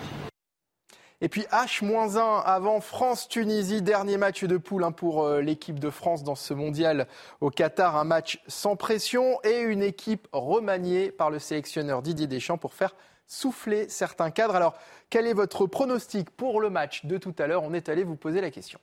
[1.21, 6.25] Et puis H-1 avant France-Tunisie, dernier match de poule hein, pour euh, l'équipe de France
[6.25, 7.07] dans ce mondial
[7.41, 7.97] au Qatar.
[7.97, 12.97] Un match sans pression et une équipe remaniée par le sélectionneur Didier Deschamps pour faire
[13.27, 14.55] souffler certains cadres.
[14.55, 14.75] Alors,
[15.11, 17.63] quel est votre pronostic pour le match de tout à l'heure?
[17.63, 18.79] On est allé vous poser la question.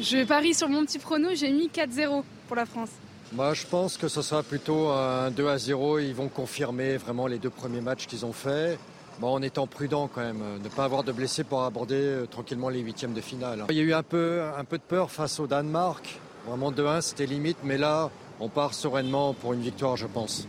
[0.00, 2.90] Je parie sur mon petit prono, j'ai mis 4-0 pour la France.
[3.32, 5.98] Moi, je pense que ce sera plutôt un 2 à 0.
[5.98, 8.78] Ils vont confirmer vraiment les deux premiers matchs qu'ils ont faits.
[9.20, 12.68] Bon, en étant prudent quand même, ne pas avoir de blessés pour aborder euh, tranquillement
[12.68, 13.64] les huitièmes de finale.
[13.68, 16.20] Il y a eu un peu, un peu de peur face au Danemark.
[16.46, 20.46] Vraiment 2-1, c'était limite, mais là, on part sereinement pour une victoire, je pense.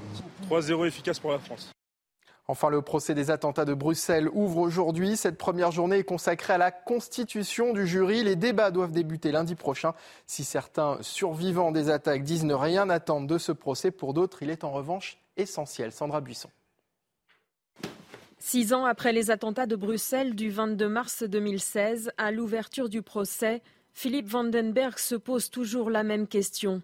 [0.50, 1.72] 3-0 efficace pour la France.
[2.50, 5.18] Enfin, le procès des attentats de Bruxelles ouvre aujourd'hui.
[5.18, 8.24] Cette première journée est consacrée à la constitution du jury.
[8.24, 9.94] Les débats doivent débuter lundi prochain.
[10.26, 14.50] Si certains survivants des attaques disent ne rien attendre de ce procès, pour d'autres, il
[14.50, 15.92] est en revanche essentiel.
[15.92, 16.50] Sandra Buisson.
[18.40, 23.62] Six ans après les attentats de Bruxelles du 22 mars 2016, à l'ouverture du procès,
[23.94, 26.82] Philippe Vandenberg se pose toujours la même question.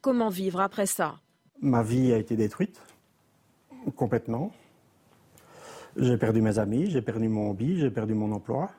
[0.00, 1.20] Comment vivre après ça?
[1.60, 2.82] Ma vie a été détruite
[3.94, 4.50] complètement.
[5.98, 8.70] J'ai perdu mes amis, j'ai perdu mon hobby, j'ai perdu mon emploi.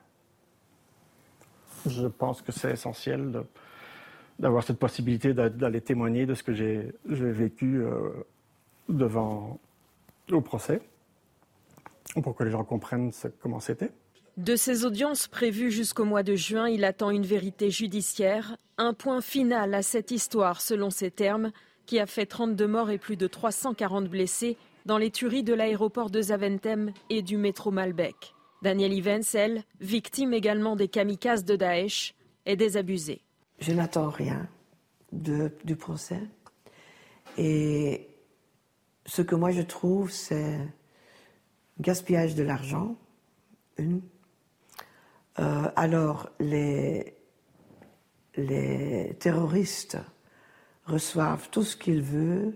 [1.86, 3.42] Je pense que c'est essentiel
[4.38, 8.10] d'avoir cette possibilité d'aller témoigner de ce que j'ai vécu euh,
[8.88, 9.58] devant
[10.30, 10.80] au procès
[12.22, 13.10] pour que les gens comprennent
[13.40, 13.90] comment c'était.
[14.36, 19.20] De ces audiences prévues jusqu'au mois de juin, il attend une vérité judiciaire, un point
[19.20, 21.50] final à cette histoire selon ses termes,
[21.86, 24.56] qui a fait 32 morts et plus de 340 blessés
[24.86, 28.34] dans les tueries de l'aéroport de Zaventem et du métro Malbec.
[28.62, 32.14] Daniel Ivens, elle, victime également des kamikazes de Daesh,
[32.46, 33.20] est désabusée.
[33.60, 34.48] Je n'attends rien
[35.12, 36.20] du procès.
[37.36, 38.08] Et
[39.06, 40.58] ce que moi je trouve, c'est
[41.80, 42.96] gaspillage de l'argent.
[43.78, 47.14] Euh, alors, les
[49.20, 49.98] terroristes
[50.84, 52.54] reçoivent tout ce qu'ils veulent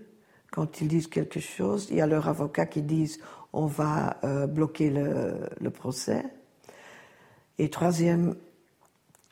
[0.53, 3.19] quand ils disent quelque chose, il y a leurs avocats qui disent
[3.53, 6.23] on va euh, bloquer le, procès.
[7.57, 8.35] Et troisième,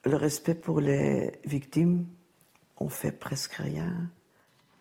[0.04, 2.08] le respect pour les victimes,
[2.78, 4.10] on fait presque rien.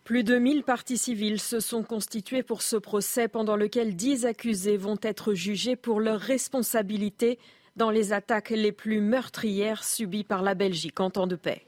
[0.05, 4.79] Plus de 1000 parties civiles se sont constituées pour ce procès pendant lequel 10 accusés
[4.79, 7.39] vont être jugés pour leur responsabilité
[7.77, 11.67] dans les attaques les plus meurtrières subies par la Belgique en temps de paix.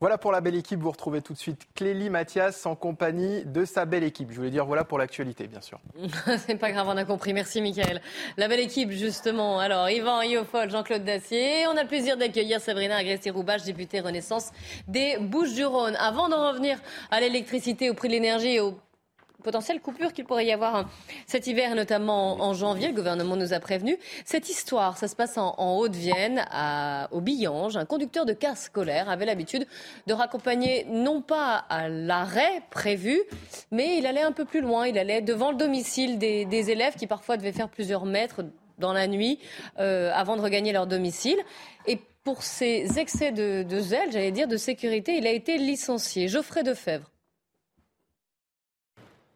[0.00, 0.78] Voilà pour la belle équipe.
[0.80, 4.30] Vous retrouvez tout de suite Clélie Mathias en compagnie de sa belle équipe.
[4.30, 5.80] Je voulais dire voilà pour l'actualité, bien sûr.
[6.46, 7.32] C'est pas grave, on a compris.
[7.32, 8.02] Merci, Michael.
[8.36, 9.58] La belle équipe, justement.
[9.58, 11.66] Alors, Yvan Iofol, Jean-Claude Dacier.
[11.68, 14.50] On a le plaisir d'accueillir Sabrina Agresti-Roubache, députée Renaissance
[14.86, 15.96] des Bouches-du-Rhône.
[15.98, 16.78] Avant d'en revenir
[17.10, 18.78] à l'électricité, au prix de l'énergie et au
[19.46, 20.88] potentielle coupure qu'il pourrait y avoir hein,
[21.28, 22.88] cet hiver, notamment en, janvier.
[22.88, 23.96] Le gouvernement nous a prévenu.
[24.24, 26.44] Cette histoire, ça se passe en, Haute-Vienne,
[27.12, 27.76] au Billange.
[27.76, 29.68] Un conducteur de car scolaire avait l'habitude
[30.08, 33.22] de raccompagner non pas à l'arrêt prévu,
[33.70, 34.88] mais il allait un peu plus loin.
[34.88, 38.42] Il allait devant le domicile des, élèves qui parfois devaient faire plusieurs mètres
[38.78, 39.38] dans la nuit
[39.76, 41.38] avant de regagner leur domicile.
[41.86, 46.26] Et pour ces excès de, de zèle, j'allais dire, de sécurité, il a été licencié.
[46.26, 47.08] Geoffrey Defebvre.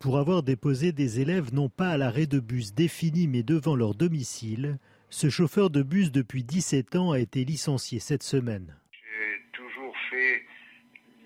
[0.00, 3.94] Pour avoir déposé des élèves non pas à l'arrêt de bus défini mais devant leur
[3.94, 4.78] domicile,
[5.10, 8.74] ce chauffeur de bus depuis 17 ans a été licencié cette semaine.
[8.92, 10.46] J'ai toujours fait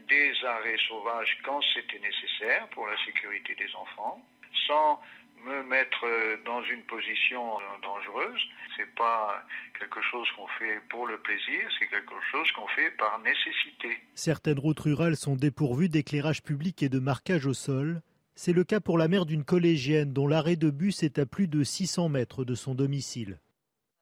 [0.09, 4.21] des arrêts sauvages quand c'était nécessaire pour la sécurité des enfants,
[4.67, 5.01] sans
[5.47, 6.05] me mettre
[6.45, 7.45] dans une position
[7.81, 8.43] dangereuse.
[8.77, 9.41] C'est pas
[9.79, 14.03] quelque chose qu'on fait pour le plaisir, c'est quelque chose qu'on fait par nécessité.
[14.17, 18.03] Certaines routes rurales sont dépourvues d'éclairage public et de marquage au sol.
[18.37, 21.47] C'est le cas pour la mère d'une collégienne dont l'arrêt de bus est à plus
[21.47, 23.39] de 600 mètres de son domicile.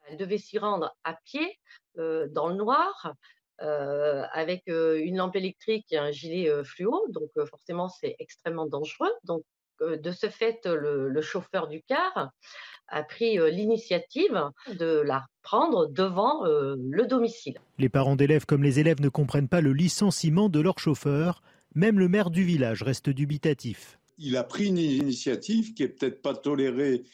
[0.08, 1.58] Elle devait s'y rendre à pied,
[1.98, 3.12] euh, dans le noir,
[3.60, 7.06] euh, avec euh, une lampe électrique et un gilet fluo.
[7.10, 9.12] Donc forcément, c'est extrêmement dangereux.
[9.24, 9.42] Donc
[9.80, 12.30] de ce fait, le, chauffeur du car
[12.88, 17.58] a pris l'initiative de la prendre devant le domicile.
[17.78, 21.42] Les parents d'élèves comme les élèves ne comprennent pas le licenciement de leur chauffeur.
[21.74, 26.22] Même le maire du village reste dubitatif il a pris une initiative qui est peut-être
[26.22, 27.04] pas tolérée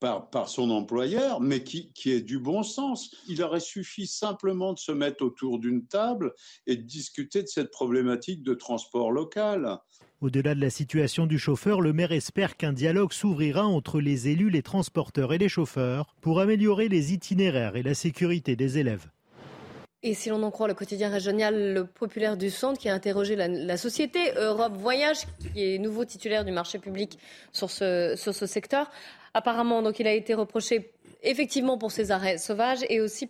[0.00, 3.14] par, son employeur, mais qui, qui, est du bon sens.
[3.28, 6.34] Il aurait suffi simplement de se mettre autour d'une table
[6.66, 9.78] et de discuter de cette problématique de transport local.
[10.20, 14.50] Au-delà de la situation du chauffeur, le maire espère qu'un dialogue s'ouvrira entre les élus,
[14.50, 19.08] les transporteurs et les chauffeurs pour améliorer les itinéraires et la sécurité des élèves.
[20.06, 23.76] Et si l'on en croit le quotidien régional populaire du centre, qui a interrogé la,
[23.76, 27.18] société Europe Voyage, qui est nouveau titulaire du marché public
[27.52, 28.14] sur ce,
[28.46, 28.88] secteur,
[29.34, 30.92] apparemment, il a été reproché
[31.24, 33.28] effectivement pour ses arrêts sauvages et aussi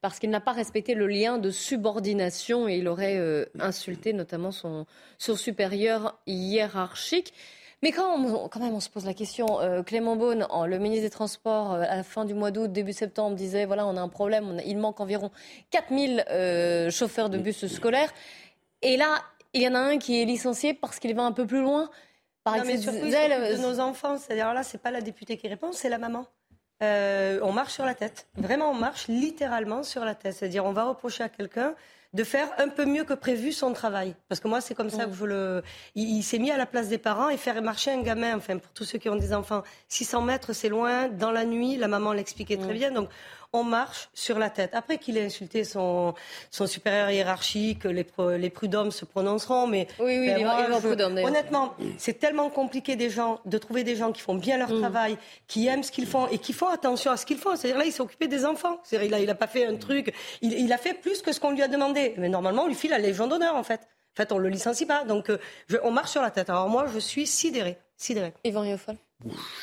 [0.00, 4.52] parce qu'il n'a pas respecté le lien de subordination et il aurait euh, insulté notamment
[4.52, 4.86] son
[5.18, 7.34] supérieur hiérarchique.
[7.82, 11.72] Mais quand, même, on se pose la question, euh, Clément Beaune, le ministre des Transports,
[11.72, 14.60] euh, à la fin du mois d'août, début septembre, disait voilà, on a un problème,
[14.66, 15.30] il manque environ
[15.70, 18.12] 4000 euh, chauffeurs de bus scolaires.
[18.82, 19.22] Et là,
[19.54, 21.90] il y en a un qui est licencié parce qu'il va un peu plus loin.
[22.44, 25.90] Par non, mais de nos enfants, c'est-à-dire là, c'est pas la députée qui répond, c'est
[25.90, 26.26] la maman.
[26.82, 28.28] on marche sur la tête.
[28.36, 30.34] Vraiment, on marche littéralement sur la tête.
[30.34, 31.74] C'est-à-dire, on va reprocher à quelqu'un
[32.12, 34.14] de faire un peu mieux que prévu son travail.
[34.28, 35.62] Parce que moi, c'est comme ça que je le.
[35.94, 38.72] Il, s'est mis à la place des parents et faire marcher un gamin, enfin, pour
[38.72, 42.12] tous ceux qui ont des enfants, 600 mètres, c'est loin, dans la nuit, la maman
[42.12, 42.90] l'expliquait très bien.
[42.90, 43.08] Donc,
[43.52, 44.74] on marche sur la tête.
[44.74, 46.14] Après qu'il ait insulté son,
[46.50, 48.06] son supérieur hiérarchique, les,
[48.38, 53.58] les prud'hommes se prononceront, mais oui, oui, ben, honnêtement, c'est tellement compliqué des gens de
[53.58, 54.80] trouver des gens qui font bien leur mm.
[54.80, 57.56] travail, qui aiment ce qu'ils font et qui font attention à ce qu'ils font.
[57.56, 58.80] C'est-à-dire là, il s'est occupé des enfants.
[58.82, 61.32] C'est-à-dire il a, il a pas fait un truc, il, il, a fait plus que
[61.32, 62.14] ce qu'on lui a demandé.
[62.18, 63.80] Mais normalement, on lui file la Légion d'honneur en fait.
[64.14, 65.04] En fait, on le licencie pas.
[65.04, 65.38] Donc, euh,
[65.82, 66.50] on marche sur la tête.
[66.50, 68.32] Alors moi, je suis sidéré, sidéré.
[68.44, 68.96] Yvan Riofol.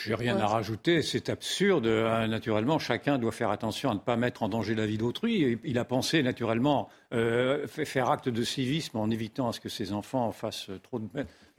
[0.04, 1.88] J'ai rien à rajouter, c'est absurde.
[1.88, 5.58] Euh, naturellement, chacun doit faire attention à ne pas mettre en danger la vie d'autrui.
[5.64, 9.94] Il a pensé naturellement euh, faire acte de civisme en évitant à ce que ses
[9.94, 11.08] enfants fassent trop de,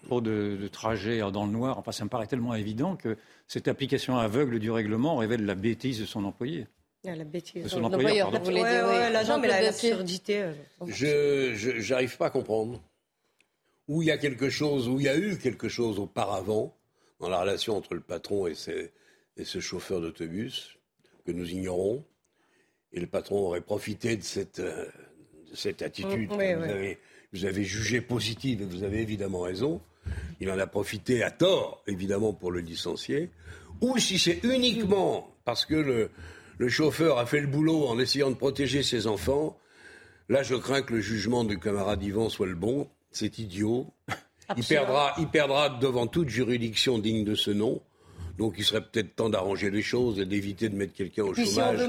[0.04, 1.78] trop de, trajets dans le noir.
[1.78, 3.16] Enfin, ça me paraît tellement évident que
[3.48, 6.66] cette application aveugle du règlement révèle la bêtise de son employé.
[7.06, 7.64] Ah, la bêtise.
[7.64, 8.32] De son employeur.
[8.32, 10.42] Ouais, ouais, mais l'absurdité.
[10.42, 10.52] Euh,
[10.86, 12.80] je n'arrive pas à comprendre
[13.88, 16.74] où il y a quelque chose, où il y a eu quelque chose auparavant
[17.20, 20.78] dans la relation entre le patron et, ce chauffeur d'autobus
[21.26, 22.04] que nous ignorons.
[22.92, 24.86] Et le patron aurait profité de cette, euh,
[25.80, 26.96] attitude que
[27.32, 29.82] vous, Avez, jugée positive, et vous avez évidemment raison.
[30.40, 33.30] Il en a profité à tort, évidemment, pour le licencier.
[33.82, 36.10] Ou si c'est uniquement parce que le,
[36.58, 39.58] le chauffeur a fait le boulot en essayant de protéger ses enfants,
[40.28, 42.88] là je crains que le jugement du camarade Yvan soit le bon.
[43.10, 43.86] C'est idiot.
[44.56, 47.80] Il perdra, il perdra devant toute juridiction digne de ce nom.
[48.38, 51.80] Donc il serait peut-être temps d'arranger les choses et d'éviter de mettre quelqu'un au chômage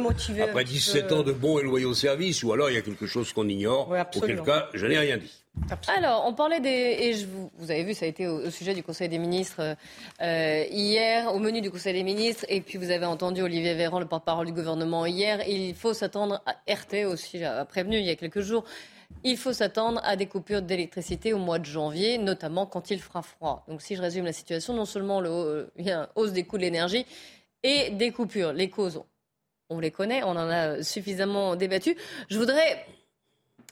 [0.42, 3.32] après 17 ans de bons et loyaux services, ou alors il y a quelque chose
[3.34, 5.40] qu'on ignore, auquel cas je n'ai rien dit.
[5.88, 6.70] Alors, on parlait des.
[6.70, 7.26] Et je,
[7.58, 9.76] vous, avez vu, ça a été au, sujet du Conseil des ministres
[10.22, 12.46] euh, hier, au menu du Conseil des ministres.
[12.50, 15.48] Et puis, vous avez entendu Olivier Véran, le porte-parole du gouvernement, hier.
[15.48, 18.64] Il faut s'attendre à RT aussi, a prévenu il y a quelques jours.
[19.24, 23.22] Il faut s'attendre à des coupures d'électricité au mois de janvier, notamment quand il fera
[23.22, 23.66] froid.
[23.68, 26.46] Donc si je résume la situation, non seulement le, il y a une hausse des
[26.46, 27.06] coûts de l'énergie
[27.64, 28.54] et des coupures.
[28.54, 29.02] Les causes,
[29.70, 31.98] on les connaît, on en a suffisamment débattu.
[32.30, 32.86] Je voudrais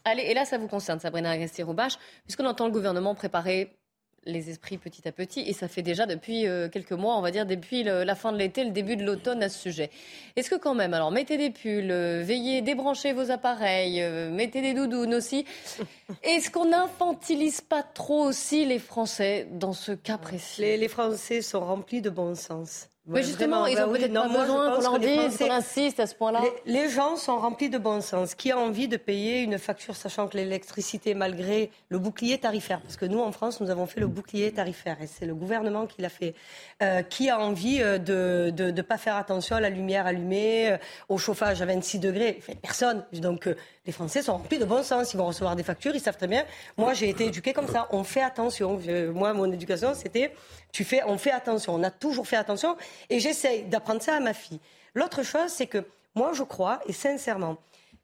[0.04, 3.78] aller, et là ça vous concerne, Sabrina Agasti-Roubache, puisqu'on entend le gouvernement préparer
[4.26, 5.42] les esprits petit à petit.
[5.42, 8.38] Et ça fait déjà depuis euh, quelques mois, on va dire depuis la fin de
[8.38, 9.90] l'été, le début de l'automne à ce sujet.
[10.36, 14.62] Est-ce que quand même, alors mettez des pulls, euh, veillez, débranchez vos appareils, euh, mettez
[14.62, 15.46] des doudounes aussi.
[16.24, 20.62] Est-ce qu'on n'infantilise pas trop aussi les Français dans ce cas précis?
[20.62, 22.90] Les, les Français sont remplis de bon sens.
[23.08, 26.42] Mais justement, ils ont peut-être pas besoin qu'on leur dise, qu'on insiste à ce point-là.
[26.66, 28.36] Les, les, gens sont remplis de bon sens.
[28.36, 32.98] Qui a envie de payer une facture sachant que l'électricité, malgré le bouclier tarifaire, parce
[32.98, 36.02] que nous, en France, nous avons fait le bouclier tarifaire et c'est le gouvernement qui
[36.02, 36.36] l'a fait,
[36.84, 40.06] euh, qui a envie euh, de ne de, de pas faire attention à la lumière
[40.06, 40.78] allumée, euh,
[41.10, 42.40] au chauffage à 26 degrés?
[42.62, 43.06] Personne.
[43.14, 43.56] Donc, euh,
[43.86, 45.14] les Français sont remplis de bon sens.
[45.14, 46.44] Ils vont recevoir des factures, ils savent très bien.
[46.78, 47.88] Moi, j'ai été éduqué comme ça.
[47.92, 48.80] On fait attention.
[49.14, 50.34] moi, mon éducation, c'était
[51.06, 51.76] on fait attention.
[51.76, 52.76] On a toujours fait attention.
[53.10, 54.60] Et j'essaye d'apprendre ça à ma fille.
[54.96, 55.84] L'autre chose, c'est que
[56.16, 57.58] moi, je crois, et sincèrement,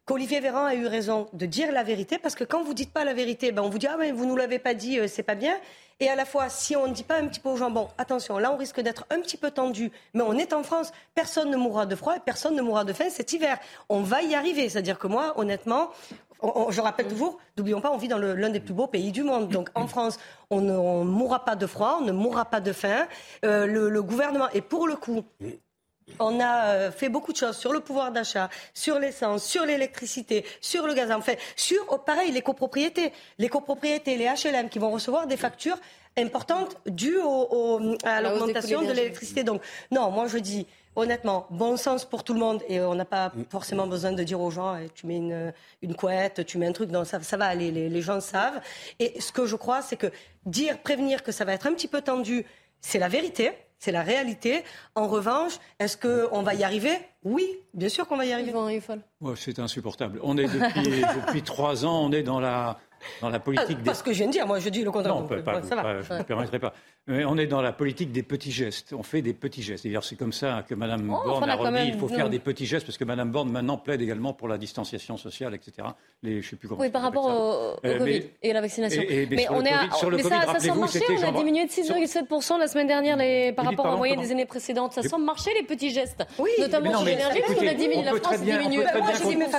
[0.06, 3.04] qu'Olivier Véran a eu raison de dire la vérité, parce que quand vous dites pas
[3.04, 5.22] la vérité, ben on vous dit ah mais vous nous l'avez pas dit, euh, c'est
[5.22, 5.56] pas bien.
[6.00, 7.88] Et à la fois, si on ne dit pas un petit peu aux gens, bon,
[7.98, 11.50] attention, là on risque d'être un petit peu tendu, mais on est en France, personne
[11.50, 13.58] ne mourra de froid et personne ne mourra de faim cet hiver.
[13.88, 14.68] On va y arriver.
[14.68, 15.90] C'est-à-dire que moi, honnêtement,
[16.70, 19.48] je rappelle toujours, n'oublions pas, on vit dans l'un des plus beaux pays du monde.
[19.48, 20.18] Donc en France,
[20.50, 23.06] on ne mourra pas de froid, on ne mourra pas de faim.
[23.44, 25.24] Euh, le, le, gouvernement, et pour le coup,
[26.18, 30.44] on a euh, fait beaucoup de choses sur le pouvoir d'achat, sur l'essence, sur l'électricité,
[30.60, 31.10] sur le gaz.
[31.10, 33.12] En fait, sur, oh, pareil, les copropriétés.
[33.38, 35.78] Les copropriétés, les HLM qui vont recevoir des factures
[36.16, 37.18] importantes dues
[38.04, 39.44] à l'augmentation de l'électricité.
[39.44, 40.66] Donc, non, moi je dis,
[40.96, 42.62] honnêtement, bon sens pour tout le monde.
[42.68, 45.18] Et on n'a pas forcément besoin de dire aux gens, eh, tu mets
[45.82, 46.90] une, couette, tu mets un truc.
[46.90, 48.60] Non, ça, va aller, les, les gens savent.
[48.98, 50.10] Et ce que je crois, c'est que
[50.46, 52.44] dire, prévenir que ça va être un petit peu tendu,
[52.80, 53.52] c'est la vérité.
[53.78, 54.64] C'est la réalité.
[54.94, 56.96] En revanche, est-ce qu'on va y arriver?
[57.22, 58.52] Oui, bien sûr qu'on va y arriver.
[59.36, 60.20] c'est insupportable.
[60.22, 62.78] On est depuis, depuis trois ans, on est dans la,
[63.20, 63.78] dans la politique.
[63.80, 65.14] Euh, pas ce que je viens de dire, moi je dis le contraire.
[65.14, 66.02] Non, pas, ça va.
[66.02, 66.72] je ne pas.
[67.06, 68.94] Mais on est dans la politique des petits gestes.
[68.96, 69.86] On fait des petits gestes.
[70.02, 71.88] C'est comme ça que Mme oh, Borne a remis.
[71.88, 74.56] Il faut faire des petits gestes parce que Mme Borne maintenant plaide également pour la
[74.56, 75.88] distanciation sociale, etc.
[76.22, 76.80] Les, je sais plus comment.
[76.80, 79.02] Oui, par rapport au, euh, Covid et à la vaccination.
[79.06, 81.00] mais, on est sur le mais ça, ça semble marcher.
[81.10, 84.46] On a diminué de 6,7% la semaine dernière les, par rapport aux moyenne des années
[84.46, 84.94] précédentes.
[84.94, 86.50] Ça semble marcher les petits gestes, oui.
[86.58, 88.04] notamment sur l'énergie, parce qu'on a diminué.
[88.04, 88.80] La France diminue.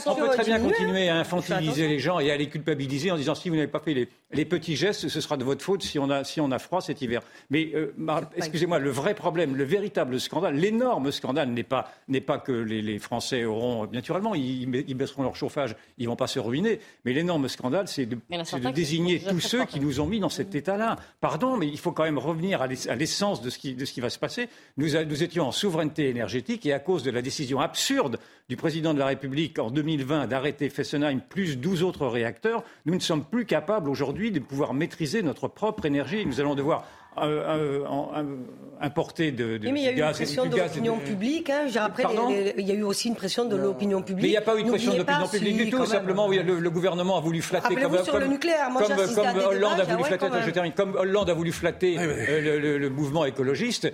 [0.07, 3.34] On peut très bien continuer à infantiliser les gens et à les culpabiliser en disant
[3.35, 6.09] si vous n'avez pas fait les petits gestes, ce sera de votre faute si on
[6.09, 7.21] a froid cet hiver.
[7.49, 7.93] Mais euh,
[8.35, 12.99] excusez-moi, le vrai problème, le véritable scandale, l'énorme scandale n'est pas, n'est pas que les,
[12.99, 16.79] Français auront, naturellement, ils, baisseront leur chauffage, ils ne vont pas se ruiner.
[17.03, 20.55] Mais l'énorme scandale, c'est de, de désigner tous ceux qui nous ont mis dans cet
[20.55, 20.97] état-là.
[21.21, 24.01] Pardon, mais il faut quand même revenir à l'essence de, ce qui, de ce qui
[24.01, 24.47] va se passer.
[24.77, 28.93] Nous, nous étions en souveraineté énergétique et à cause de la décision absurde du président
[28.93, 33.45] de la République en 2020 d'arrêter Fessenheim plus 12 autres réacteurs, nous ne sommes plus
[33.45, 36.25] capables aujourd'hui de pouvoir maîtriser notre propre énergie.
[36.25, 36.85] Nous allons devoir
[37.17, 38.23] euh, euh,
[38.81, 41.49] importer de, de mais il y a eu une pression de l'opinion publique.
[41.49, 42.03] Hein, après,
[42.57, 44.23] il y a eu aussi une pression de l'opinion publique.
[44.23, 45.85] Mais il n'y a pas eu de pression de l'opinion publique du tout.
[45.85, 48.69] Simplement, oui, le, le, gouvernement a voulu flatter comme, sur le nucléaire.
[48.69, 50.27] Moi, comme, comme Hollande a voulu flatter.
[50.45, 53.91] Je termine, comme Hollande a voulu flatter euh, le, mouvement écologiste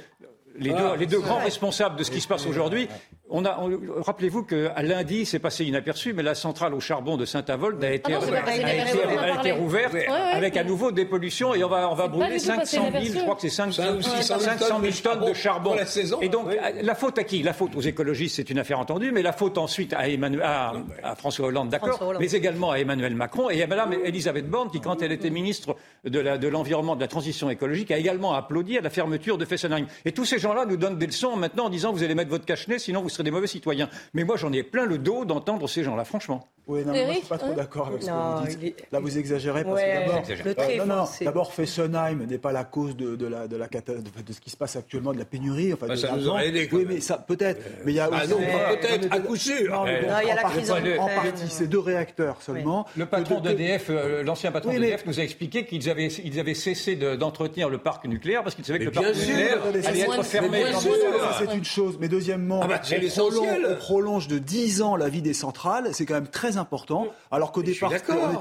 [0.62, 2.88] les deux, les deux grands responsables de ce qui se passe aujourd'hui.
[3.30, 3.58] On a,
[3.98, 8.14] rappelez-vous qu'à lundi, c'est passé inaperçu, mais la centrale au charbon de Saint-Avold a été,
[8.14, 9.96] a été, rouverte
[10.34, 13.36] avec à nouveau des pollutions et on va, on va brûler 500 000, je crois
[13.36, 13.82] que c'est 500
[14.82, 15.76] 000 tonnes de charbon.
[16.22, 16.48] Et donc,
[16.82, 17.42] la faute à qui?
[17.42, 20.74] La faute aux écologistes, c'est une affaire entendue, mais la faute ensuite à, Emmanuel, à,
[21.04, 24.82] à François Hollande, d'accord, mais également à Emmanuel Macron et à Madame Elisabeth Borne, qui,
[24.82, 28.82] quand elle était ministre de l'Environnement, de, de la Transition écologique, a également applaudi à
[28.82, 29.88] la fermeture de Fessenheim.
[30.06, 32.46] Et tous ces gens-là nous donnent des leçons maintenant en disant vous allez mettre votre
[32.46, 33.90] cache-nez, sinon vous serez des mauvais citoyens.
[34.14, 36.50] Mais moi, j'en ai plein le dos d'entendre ces gens-là, franchement.
[36.68, 38.84] Oui, non, moi, je suis pas trop d'accord avec ce que vous dites.
[38.92, 42.96] Là, vous exagérez parce que d'abord, euh, non, non, d'abord, Fessenheim n'est pas la cause
[42.96, 45.74] de, de, la, de, la, de, ce qui se passe actuellement, de la pénurie.
[45.74, 46.70] Enfin, bah, ça nous aurait aidé.
[46.72, 47.62] Oui, mais ça, peut-être.
[47.84, 48.32] Mais il y a ah aussi.
[48.32, 49.72] non, peut-être, à coup sûr.
[49.72, 52.86] Non, il y a la crise en partie, c'est deux réacteurs seulement.
[52.96, 56.96] Le patron d'EDF, euh, l'ancien patron d'EDF, nous a expliqué qu'ils avaient, ils avaient cessé
[56.96, 60.64] d'entretenir le parc nucléaire parce qu'ils savaient que le parc nucléaire allait être fermé.
[61.40, 61.98] C'est une chose.
[62.00, 62.82] Mais deuxièmement, ah bah,
[63.20, 65.90] on prolonge de 10 ans la vie des centrales.
[65.94, 67.08] C'est quand même très important.
[67.32, 67.92] Alors qu'au départ,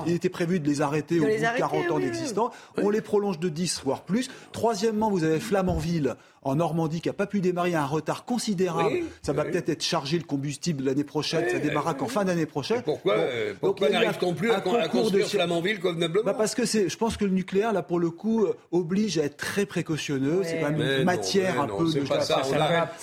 [0.06, 2.54] il était prévu de les arrêter au bout de 40 ans d'existence.
[2.76, 4.30] On les prolonge de 10, voire plus.
[4.52, 9.00] Troisièmement, vous avez Flamanville en Normandie qui n'a pas pu démarrer un retard considérable.
[9.22, 11.48] ça va peut-être être chargé le combustible l'année prochaine.
[11.48, 12.82] ça démarra qu'en fin d'année prochaine.
[12.82, 15.30] pourquoi, euh, pourquoi n'arrive-t-on plus à, à construire de...
[15.30, 18.56] Flamanville convenablement bah Parce que je pense que le nucléaire, là, pour le coup, euh,
[18.72, 20.42] oblige à être très précautionneux.
[20.44, 22.00] C'est quand même une matière un peu de...
[22.00, 22.42] Pas ça.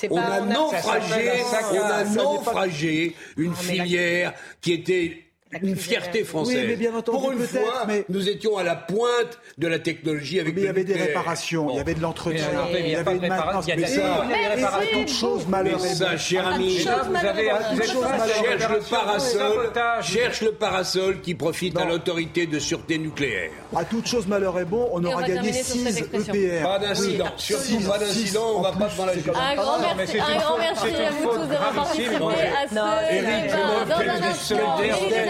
[0.09, 1.31] On a naufragé,
[1.71, 5.26] on a naufragé une filière qui était
[5.61, 6.57] une fierté française.
[6.57, 8.03] Oui, mais bien entendu, Pour une fois, mais...
[8.09, 11.69] nous étions à la pointe de la technologie avec Mais il y avait des réparations,
[11.71, 13.29] il y avait de l'entretien, Mais il y il y a pas avait de une
[13.29, 13.65] maintenance.
[13.65, 14.99] réparation, il y a Mais des- ça, il y a des et réparations.
[14.99, 15.83] toute chose malheureuse.
[15.83, 19.71] Mais ça, cher ami, là, vous avez, vous êtes Chose face cherche le parasol,
[20.01, 23.51] cherche le parasol qui profite à l'autorité de sûreté nucléaire.
[23.75, 26.33] À toute chose malheur est bon, on aura gagné terminer sur cette 6 expression.
[26.33, 26.63] EPR.
[26.63, 29.31] Pas d'incident, surtout six, pas d'incident, on va pas devant la justice.
[29.35, 33.57] Un grand merci, un grand merci à vous tous d'avoir participé à ce Éric, débat.
[33.57, 34.77] je Dans un des instant,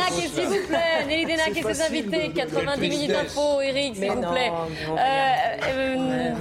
[0.09, 1.05] Denac, s'il vous plaît.
[1.07, 2.27] Nelly Denac et ses invités.
[2.29, 4.51] de- 90 minutes d'info, Eric, s'il vous plaît.
[4.51, 4.99] on Euh,
[5.69, 6.33] euh,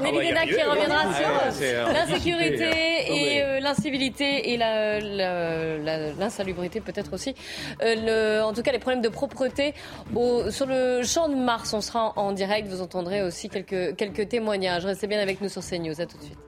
[0.00, 2.70] Nelly y Denac qui reviendra sur l'insécurité
[3.08, 4.56] et l'incivilité et
[6.18, 7.34] l'insalubrité peut-être aussi.
[7.82, 9.74] Euh, en tout cas, les problèmes de propreté
[10.50, 11.72] sur le champ de Mars.
[11.72, 12.68] On sera en, direct.
[12.68, 14.84] Vous entendrez aussi quelques, quelques témoignages.
[14.84, 16.00] Restez bien avec nous sur CNews.
[16.00, 16.38] À tout de suite.